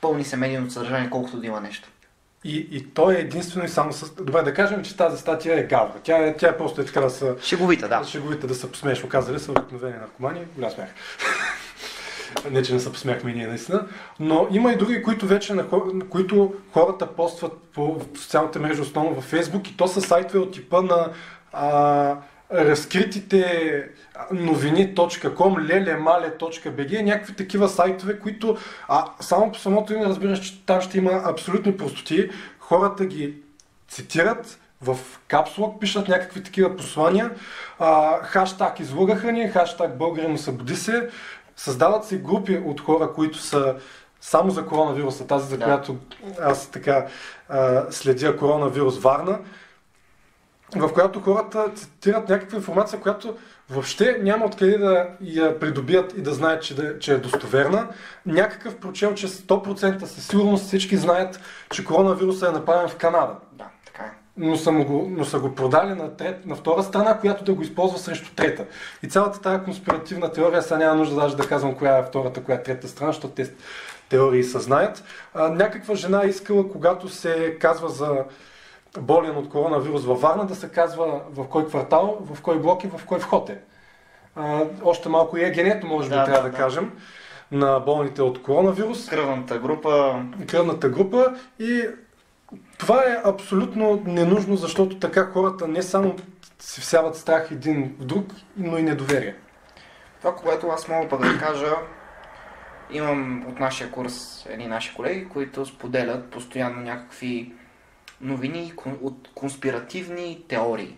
Пълни 0.02 0.24
се 0.24 0.38
медийното 0.38 0.74
съдържание, 0.74 1.10
колкото 1.10 1.38
да 1.38 1.48
има 1.48 1.62
нещо. 1.62 1.90
И, 2.44 2.68
и 2.72 2.86
той 2.94 3.16
е 3.16 3.20
единствено 3.20 3.66
и 3.66 3.70
само 3.70 3.94
с... 3.94 4.16
Добре, 4.24 4.42
да 4.42 4.54
кажем, 4.54 4.84
че 4.84 4.98
тази 4.98 5.18
статия 5.18 5.60
е 5.60 5.64
гавра. 5.64 5.94
Тя 6.04 6.18
е, 6.18 6.38
тя 6.38 6.48
е 6.48 6.58
просто 6.58 6.82
е 6.82 6.86
така 6.86 7.02
да 7.02 7.10
са... 7.10 7.36
Шеговита, 7.42 7.90
да. 7.90 8.04
Шеговита 8.04 8.48
да 8.48 8.56
се 8.56 8.72
посмееш. 8.72 9.04
Оказали 9.04 9.40
са 9.40 9.52
обикновени 9.52 9.98
наркомани. 9.98 10.40
Голям 10.56 10.72
смях. 10.72 10.90
Не, 12.52 12.64
че 12.64 12.74
не 12.74 12.80
се 12.80 12.92
посмяхме 12.92 13.32
и 13.32 13.34
ние 13.34 13.48
наистина. 13.48 13.88
Но 14.20 14.48
има 14.52 14.72
и 14.72 14.78
други, 14.78 15.04
които 15.04 15.28
вече 15.28 15.54
на 15.54 15.64
хор... 15.64 15.92
на 15.94 16.08
които 16.08 16.54
хората 16.74 17.08
постват 17.08 17.54
по 17.74 18.02
социалните 18.16 18.60
мрежи, 18.60 18.82
основно 18.82 19.16
във 19.16 19.24
Фейсбук, 19.24 19.70
и 19.70 19.78
то 19.78 19.88
са 19.88 20.02
сайтове 20.02 20.40
от 20.40 20.54
типа 20.54 20.82
на 20.82 21.10
а, 21.54 22.16
разкритите 22.54 23.90
новини.com, 24.32 25.36
lelemale.bg, 25.38 27.02
някакви 27.02 27.34
такива 27.34 27.70
сайтове, 27.70 28.20
които 28.20 28.58
а, 28.88 29.06
само 29.20 29.52
по 29.52 29.60
самото 29.60 29.94
име 29.94 30.06
разбираш, 30.06 30.40
че 30.40 30.66
там 30.66 30.82
ще 30.82 30.98
има 30.98 31.22
абсолютни 31.26 31.78
простоти. 31.78 32.30
Хората 32.60 33.06
ги 33.06 33.36
цитират, 33.88 34.60
в 34.82 34.98
капсулок 35.28 35.80
пишат 35.80 36.08
някакви 36.08 36.44
такива 36.44 36.76
послания. 36.76 37.32
А, 37.80 38.20
хаштаг 38.24 38.80
излугаха 38.80 39.32
ни, 39.32 39.50
хаштаг 39.50 39.98
българин 39.98 40.38
събуди 40.38 40.76
се. 40.76 41.10
Създават 41.56 42.06
се 42.06 42.18
групи 42.18 42.62
от 42.66 42.82
хора, 42.82 43.14
които 43.14 43.38
са 43.38 43.76
само 44.22 44.52
за 44.52 44.66
коронавируса, 44.66 45.28
тази 45.28 45.48
за 45.48 45.58
Да. 45.58 45.66
която 45.66 45.98
аз 46.42 46.72
така 46.72 47.08
а, 47.50 47.86
следя 47.90 48.38
коронавирус 48.38 49.00
Варна, 49.00 49.40
в 50.76 50.94
която 50.94 51.22
хората 51.22 51.72
цитират 51.76 52.30
някаква 52.30 52.58
информация, 52.58 53.00
която 53.00 53.38
въобще 53.70 54.20
няма 54.22 54.46
откъде 54.46 54.78
да 54.78 55.08
я 55.22 55.60
придобият 55.60 56.18
и 56.18 56.22
да 56.22 56.34
знаят, 56.34 56.64
че, 56.64 56.76
да, 56.76 57.00
че 57.00 57.14
е 57.14 57.18
достоверна. 57.18 57.88
Някакъв 58.26 58.76
прочел, 58.76 59.14
че 59.14 59.28
100% 59.28 60.06
със 60.06 60.28
сигурност 60.28 60.66
всички 60.66 60.98
знаят, 60.98 61.40
че 61.72 61.86
коронавирусът 61.86 62.50
е 62.50 62.52
направен 62.52 62.90
в 62.90 62.96
Канада. 62.96 63.36
Да, 63.52 63.66
така 63.86 64.04
е. 64.04 64.12
Но 64.38 64.56
са, 64.56 64.72
го, 64.72 65.08
но 65.10 65.26
са 65.26 65.40
го 65.40 65.56
продали 65.56 65.94
на, 65.94 66.16
трет, 66.16 66.46
на 66.46 66.56
втора 66.56 66.84
страна, 66.84 67.18
която 67.18 67.44
да 67.44 67.54
го 67.54 67.62
използва 67.62 68.00
срещу 68.00 68.36
трета. 68.36 68.66
И 69.04 69.10
цялата 69.10 69.42
тази 69.42 69.64
конспиративна 69.64 70.32
теория, 70.32 70.62
сега 70.62 70.78
няма 70.78 70.96
нужда 70.96 71.16
даже 71.16 71.38
да 71.38 71.48
казвам 71.48 71.76
коя 71.76 71.98
е 71.98 72.04
втората, 72.04 72.44
коя 72.44 72.58
е 72.58 72.64
трета 72.64 72.88
страна, 72.88 73.12
защото 73.12 73.34
те 73.34 73.52
теории 74.10 74.44
се 74.44 74.60
знаят. 74.60 75.04
А, 75.34 75.50
някаква 75.50 75.96
жена 75.96 76.26
искала, 76.26 76.70
когато 76.70 77.10
се 77.10 77.58
казва 77.60 77.90
за 77.90 78.24
болен 79.00 79.38
от 79.38 79.50
коронавирус 79.50 80.06
във 80.06 80.22
Варна, 80.22 80.46
да 80.46 80.56
се 80.56 80.70
казва 80.70 81.22
в 81.30 81.48
кой 81.48 81.68
квартал, 81.68 82.18
в 82.34 82.42
кой 82.42 82.60
блок 82.60 82.84
и 82.84 82.88
в 82.88 83.06
кой 83.06 83.20
вход 83.20 83.50
е. 83.50 83.58
А, 84.36 84.64
още 84.84 85.10
малко 85.10 85.38
и 85.38 85.44
егенето, 85.44 85.88
може 85.88 86.10
би, 86.10 86.16
Да, 86.16 86.26
трябва 86.26 86.42
да, 86.42 86.50
да, 86.50 86.52
да. 86.52 86.58
кажем, 86.58 86.92
на 87.52 87.80
болните 87.80 88.22
от 88.22 88.42
коронавирус 88.42 89.10
Кръвната 89.10 89.60
група. 89.60 90.24
кръвната 90.48 90.90
група 90.90 91.36
и 91.60 91.84
това 92.78 93.04
е 93.04 93.22
абсолютно 93.26 94.02
ненужно, 94.06 94.56
защото 94.56 95.00
така 95.00 95.26
хората 95.26 95.68
не 95.68 95.82
само 95.82 96.16
се 96.60 96.82
всяват 96.82 97.16
страх 97.16 97.48
един 97.52 97.96
в 98.00 98.06
друг, 98.06 98.26
но 98.58 98.78
и 98.78 98.84
недоверие. 98.84 99.36
Това, 100.20 100.36
което 100.36 100.68
аз 100.68 100.88
мога 100.88 101.10
пък 101.10 101.22
да 101.22 101.38
кажа, 101.40 101.76
имам 102.92 103.46
от 103.48 103.60
нашия 103.60 103.92
курс 103.92 104.46
едни 104.50 104.68
наши 104.68 104.96
колеги, 104.96 105.30
които 105.30 105.66
споделят 105.66 106.30
постоянно 106.32 106.82
някакви 106.82 107.54
новини 108.22 108.74
от 109.02 109.30
конспиративни 109.36 110.44
теории. 110.48 110.96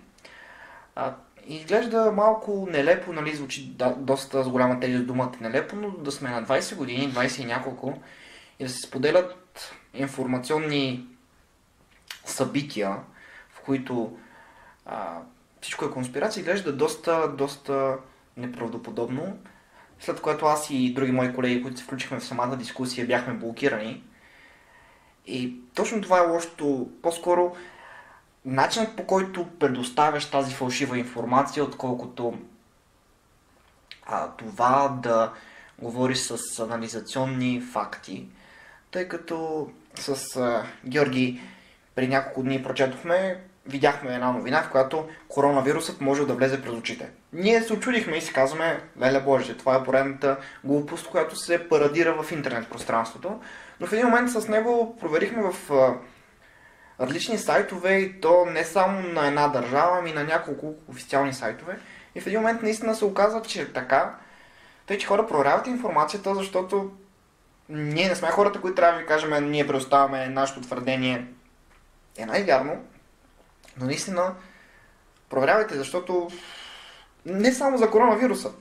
А, 0.95 1.15
изглежда 1.47 2.11
малко 2.11 2.67
нелепо, 2.71 3.13
нали, 3.13 3.35
звучи 3.35 3.67
да, 3.67 3.95
доста 3.95 4.43
с 4.43 4.49
голяма 4.49 4.79
тежест 4.79 5.07
думата 5.07 5.31
нелепо, 5.41 5.75
но 5.75 5.89
да 5.89 6.11
сме 6.11 6.29
на 6.29 6.43
20 6.43 6.75
години, 6.75 7.13
20 7.13 7.41
и 7.41 7.45
няколко, 7.45 7.99
и 8.59 8.63
да 8.63 8.69
се 8.69 8.87
споделят 8.87 9.73
информационни 9.93 11.07
събития, 12.25 12.97
в 13.49 13.59
които 13.59 14.17
а, 14.85 15.19
всичко 15.61 15.85
е 15.85 15.91
конспирация, 15.91 16.41
изглежда 16.41 16.73
доста, 16.73 17.27
доста 17.37 17.97
неправдоподобно. 18.37 19.37
След 19.99 20.21
което 20.21 20.45
аз 20.45 20.69
и 20.69 20.93
други 20.93 21.11
мои 21.11 21.33
колеги, 21.33 21.61
които 21.61 21.77
се 21.77 21.83
включихме 21.83 22.19
в 22.19 22.25
самата 22.25 22.55
дискусия, 22.55 23.07
бяхме 23.07 23.33
блокирани. 23.33 24.03
И 25.27 25.55
точно 25.75 26.01
това 26.01 26.17
е 26.17 26.27
лошото. 26.27 26.89
По-скоро 27.01 27.55
начинът 28.45 28.95
по 28.95 29.07
който 29.07 29.47
предоставяш 29.59 30.31
тази 30.31 30.55
фалшива 30.55 30.97
информация, 30.97 31.63
отколкото 31.63 32.33
а, 34.05 34.31
това 34.31 34.99
да 35.03 35.33
говориш 35.79 36.17
с 36.17 36.59
анализационни 36.59 37.61
факти, 37.61 38.27
тъй 38.91 39.07
като 39.07 39.69
с 39.95 40.35
а, 40.35 40.65
Георги 40.85 41.41
при 41.95 42.07
няколко 42.07 42.43
дни 42.43 42.63
прочетохме, 42.63 43.43
видяхме 43.65 44.13
една 44.13 44.31
новина, 44.31 44.63
в 44.63 44.69
която 44.69 45.07
коронавирусът 45.27 46.01
може 46.01 46.25
да 46.25 46.33
влезе 46.33 46.61
през 46.61 46.71
очите. 46.71 47.09
Ние 47.33 47.61
се 47.61 47.73
очудихме 47.73 48.17
и 48.17 48.21
си 48.21 48.33
казваме, 48.33 48.79
леле 49.01 49.19
боже, 49.19 49.57
това 49.57 49.75
е 49.75 49.83
поредната 49.83 50.37
глупост, 50.63 51.09
която 51.09 51.35
се 51.35 51.69
парадира 51.69 52.23
в 52.23 52.31
интернет 52.31 52.69
пространството. 52.69 53.39
Но 53.79 53.87
в 53.87 53.93
един 53.93 54.05
момент 54.05 54.31
с 54.31 54.47
него 54.47 54.97
проверихме 54.99 55.43
в 55.51 55.71
различни 56.99 57.37
сайтове 57.37 57.93
и 57.93 58.21
то 58.21 58.45
не 58.45 58.63
само 58.63 59.01
на 59.01 59.27
една 59.27 59.47
държава, 59.47 59.97
ами 59.99 60.13
на 60.13 60.23
няколко 60.23 60.73
официални 60.87 61.33
сайтове. 61.33 61.79
И 62.15 62.21
в 62.21 62.27
един 62.27 62.39
момент 62.39 62.61
наистина 62.61 62.95
се 62.95 63.05
оказа, 63.05 63.41
че 63.41 63.73
така. 63.73 64.15
Тъй, 64.85 64.97
че 64.97 65.07
хора 65.07 65.27
проверяват 65.27 65.67
информацията, 65.67 66.35
защото 66.35 66.91
ние 67.69 68.09
не 68.09 68.15
сме 68.15 68.27
хората, 68.27 68.61
които 68.61 68.75
трябва 68.75 68.93
да 68.93 68.99
ви 68.99 69.05
кажем, 69.05 69.51
ние 69.51 69.67
предоставяме 69.67 70.27
нашето 70.27 70.61
твърдение. 70.61 71.27
Е 72.17 72.25
най-вярно, 72.25 72.85
но 73.77 73.85
наистина 73.85 74.35
проверявайте, 75.29 75.75
защото 75.75 76.29
не 77.25 77.53
само 77.53 77.77
за 77.77 77.91
коронавируса. 77.91 78.51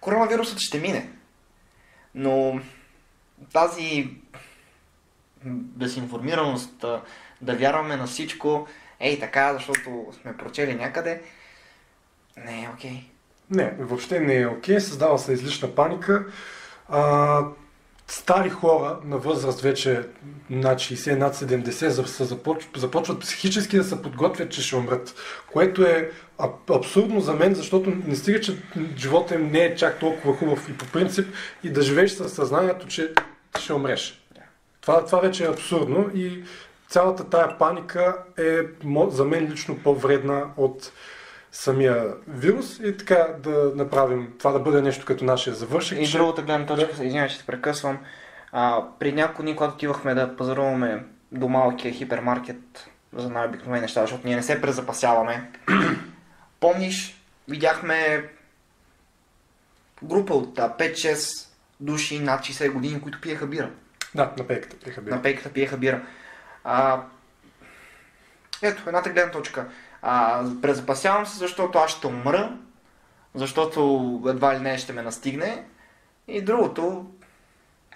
Коронавирусът 0.00 0.58
ще 0.58 0.80
мине. 0.80 1.10
Но 2.14 2.60
тази 3.52 4.16
безинформираност, 5.44 6.84
да, 7.40 7.56
вярваме 7.56 7.96
на 7.96 8.06
всичко, 8.06 8.66
ей 9.00 9.20
така, 9.20 9.54
защото 9.54 10.06
сме 10.20 10.36
прочели 10.36 10.74
някъде, 10.74 11.22
не 12.36 12.64
е 12.64 12.68
окей. 12.74 13.10
Не, 13.50 13.70
въобще 13.78 14.20
не 14.20 14.36
е 14.36 14.46
окей, 14.46 14.80
създава 14.80 15.18
се 15.18 15.32
излишна 15.32 15.74
паника. 15.74 16.26
А, 16.88 17.42
стари 18.10 18.50
хора 18.50 18.98
на 19.04 19.18
възраст 19.18 19.60
вече 19.60 20.02
над 20.50 20.78
60, 20.78 21.18
над 21.18 21.36
70 21.36 21.88
за- 21.88 22.06
са 22.06 22.24
започ... 22.24 22.68
започват 22.76 23.20
психически 23.20 23.76
да 23.76 23.84
се 23.84 24.02
подготвят, 24.02 24.50
че 24.50 24.62
ще 24.62 24.76
умрат. 24.76 25.14
Което 25.52 25.82
е 25.82 26.10
аб- 26.38 26.76
абсурдно 26.76 27.20
за 27.20 27.32
мен, 27.32 27.54
защото 27.54 27.92
не 28.06 28.16
стига, 28.16 28.40
че 28.40 28.56
живота 28.96 29.34
им 29.34 29.50
не 29.50 29.64
е 29.64 29.76
чак 29.76 29.98
толкова 29.98 30.36
хубав 30.36 30.68
и 30.68 30.76
по 30.76 30.86
принцип 30.86 31.34
и 31.64 31.70
да 31.70 31.82
живееш 31.82 32.10
със 32.10 32.32
съзнанието, 32.32 32.86
че 32.86 33.12
ще 33.58 33.72
умреш. 33.72 34.22
Това, 34.80 35.04
това 35.04 35.20
вече 35.20 35.44
е 35.44 35.50
абсурдно 35.50 36.10
и 36.14 36.42
цялата 36.88 37.24
тая 37.24 37.58
паника 37.58 38.16
е 38.38 38.58
за 39.08 39.24
мен 39.24 39.52
лично 39.52 39.78
по-вредна 39.78 40.44
от 40.56 40.92
самия 41.52 42.14
вирус 42.28 42.78
и 42.78 42.96
така 42.96 43.28
да 43.38 43.72
направим 43.74 44.32
това 44.38 44.52
да 44.52 44.58
бъде 44.58 44.82
нещо 44.82 45.04
като 45.06 45.24
нашия 45.24 45.54
завършек. 45.54 45.98
И 46.00 46.06
че- 46.06 46.18
другата 46.18 46.42
гледна 46.42 46.66
точка, 46.66 46.86
да. 46.86 46.92
извинявай, 46.92 47.28
че 47.28 47.38
те 47.38 47.46
прекъсвам. 47.46 47.98
А, 48.52 48.84
при 48.98 49.12
няколко 49.12 49.42
дни, 49.42 49.56
когато 49.56 49.74
отивахме 49.74 50.14
да 50.14 50.36
пазаруваме 50.36 51.04
до 51.32 51.48
малкия 51.48 51.94
хипермаркет 51.94 52.88
за 53.12 53.30
най-обикновени 53.30 53.80
неща, 53.82 54.00
защото 54.00 54.26
ние 54.26 54.36
не 54.36 54.42
се 54.42 54.60
презапасяваме. 54.60 55.50
Помниш, 56.60 57.22
видяхме 57.48 58.28
група 60.02 60.34
от 60.34 60.58
а, 60.58 60.76
5-6 60.78 61.48
души 61.80 62.18
над 62.18 62.40
60 62.40 62.72
години, 62.72 63.00
които 63.00 63.20
пиеха 63.20 63.46
бира. 63.46 63.70
Да, 64.14 64.32
на 64.38 64.46
пейката 64.46 64.76
пиеха 64.76 65.00
бира. 65.00 65.14
На 65.14 65.22
пейката 65.22 65.52
пиеха 65.52 65.76
бира. 65.76 66.02
А, 66.64 67.02
ето, 68.62 68.82
едната 68.86 69.10
гледна 69.10 69.32
точка. 69.32 69.66
А, 70.02 70.44
презапасявам 70.62 71.26
се, 71.26 71.38
защото 71.38 71.78
аз 71.78 71.90
ще 71.90 72.06
умра, 72.06 72.56
защото 73.34 74.22
едва 74.28 74.54
ли 74.54 74.60
не 74.60 74.78
ще 74.78 74.92
ме 74.92 75.02
настигне. 75.02 75.64
И 76.28 76.42
другото, 76.42 77.06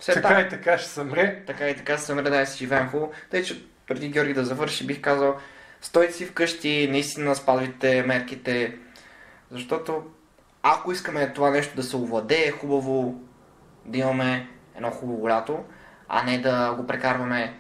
все 0.00 0.12
Така 0.14 0.40
и 0.40 0.48
така 0.48 0.78
ще 0.78 0.88
съмре. 0.88 1.44
така 1.46 1.68
и 1.68 1.76
така 1.76 1.98
се 1.98 2.07
съмре 2.07 2.30
да 2.30 2.46
си 2.46 2.59
живеем 2.59 2.88
хубаво. 2.88 3.12
Тъй, 3.30 3.42
че 3.42 3.66
преди 3.86 4.09
Георги 4.09 4.34
да 4.34 4.44
завърши, 4.44 4.86
бих 4.86 5.00
казал, 5.00 5.36
стойте 5.80 6.12
си 6.12 6.26
вкъщи, 6.26 6.88
наистина 6.90 7.36
спазвайте 7.36 8.02
мерките, 8.02 8.78
защото 9.50 10.02
ако 10.62 10.92
искаме 10.92 11.32
това 11.32 11.50
нещо 11.50 11.76
да 11.76 11.82
се 11.82 11.96
овладее 11.96 12.50
хубаво, 12.50 13.20
да 13.84 13.98
имаме 13.98 14.48
едно 14.76 14.90
хубаво 14.90 15.28
лято, 15.28 15.64
а 16.09 16.22
не 16.22 16.38
да 16.38 16.74
го 16.74 16.86
прекарваме, 16.86 17.55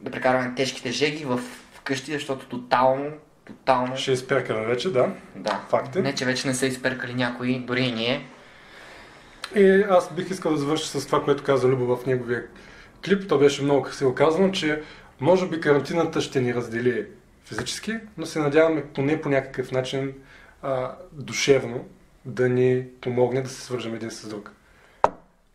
да 0.00 0.10
прекарваме 0.10 0.54
тежките 0.54 0.90
жеги 0.90 1.24
в 1.24 1.40
вкъщи, 1.72 2.12
защото 2.12 2.46
тотално, 2.46 3.12
тотално, 3.46 3.96
Ще 3.96 4.12
изперкаме 4.12 4.66
вече, 4.66 4.92
да. 4.92 5.08
да, 5.36 5.60
Факт 5.68 5.96
е. 5.96 6.02
не 6.02 6.14
че 6.14 6.24
вече 6.24 6.48
не 6.48 6.54
са 6.54 6.66
изперкали 6.66 7.14
някои, 7.14 7.58
дори 7.58 7.82
и 7.82 7.92
ние. 7.92 8.26
И 9.54 9.84
аз 9.90 10.12
бих 10.12 10.30
искал 10.30 10.52
да 10.52 10.58
завърша 10.58 11.00
с 11.00 11.06
това, 11.06 11.24
което 11.24 11.42
каза 11.42 11.68
Любо 11.68 11.96
в 11.96 12.06
неговия 12.06 12.44
клип. 13.04 13.28
То 13.28 13.38
беше 13.38 13.62
много 13.62 13.82
красиво 13.82 14.14
казано, 14.14 14.50
че 14.50 14.82
може 15.20 15.48
би 15.48 15.60
карантината 15.60 16.20
ще 16.20 16.40
ни 16.40 16.54
раздели 16.54 17.06
физически, 17.44 17.94
но 18.16 18.26
се 18.26 18.38
надяваме 18.38 18.84
поне 18.94 19.20
по 19.20 19.28
някакъв 19.28 19.72
начин 19.72 20.12
а, 20.62 20.94
душевно 21.12 21.84
да 22.24 22.48
ни 22.48 22.84
помогне 23.00 23.42
да 23.42 23.48
се 23.48 23.60
свържем 23.62 23.94
един 23.94 24.10
с 24.10 24.28
друг. 24.28 24.52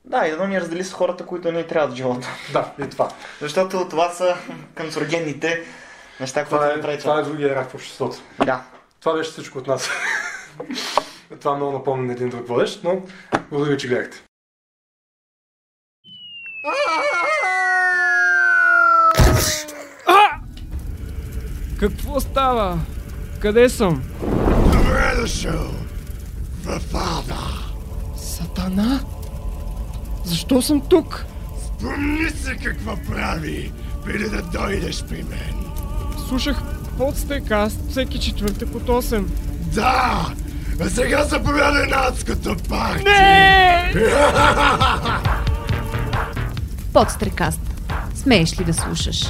Да, 0.06 0.28
и 0.28 0.32
да 0.32 0.48
ни 0.48 0.62
раздели 0.62 0.84
с 0.84 0.94
хората, 0.94 1.26
които 1.26 1.52
не 1.52 1.68
трябват 1.68 1.94
в 1.94 1.96
живота. 1.96 2.28
Да, 2.54 2.74
и 2.86 2.90
това. 2.90 3.10
Защото 3.42 3.88
това 3.90 4.10
са 4.10 4.36
канцерогенните 4.76 5.64
неща, 6.20 6.46
които 6.46 6.56
Това 6.56 6.68
е, 6.68 6.82
пречат. 6.82 7.02
това 7.02 7.20
е 7.20 7.24
другия 7.24 7.56
рак 7.56 7.70
в 7.70 7.76
обществото. 7.76 8.18
Да. 8.46 8.64
Това 9.00 9.14
беше 9.14 9.32
всичко 9.32 9.58
от 9.58 9.68
нас. 9.68 9.90
това 11.42 11.56
много 11.56 11.72
напомня 11.72 12.06
на 12.06 12.14
един 12.14 12.30
друг 12.30 12.48
водещ, 12.48 12.84
но 12.84 13.02
благодаря, 13.52 13.78
че 13.78 13.88
гледахте. 13.88 14.22
Какво 21.80 22.20
става? 22.20 22.80
Къде 23.40 23.70
съм? 23.70 24.04
Добре 24.72 25.16
дошъл 25.22 25.72
в 26.64 26.80
ада. 26.94 27.40
Сатана? 28.18 29.00
Защо 30.24 30.62
съм 30.62 30.82
тук? 30.82 31.26
Помни 31.82 32.30
се 32.30 32.56
какво 32.64 32.96
прави, 33.10 33.72
преди 34.06 34.30
да 34.30 34.42
дойдеш 34.42 35.04
при 35.10 35.24
мен. 35.24 35.65
Слушах 36.28 36.62
подстекаст 36.98 37.80
всеки 37.90 38.20
четвъртък 38.20 38.76
от 38.76 38.84
8. 38.84 39.24
Да! 39.74 40.26
А 40.82 40.90
сега 40.90 41.24
заповядай 41.24 41.88
на 41.88 42.08
адското 42.08 42.56
парти! 42.70 43.04
Не! 43.04 43.94
Подстрекаст. 46.94 47.62
Смееш 48.16 48.60
ли 48.60 48.64
да 48.64 48.74
слушаш? 48.74 49.26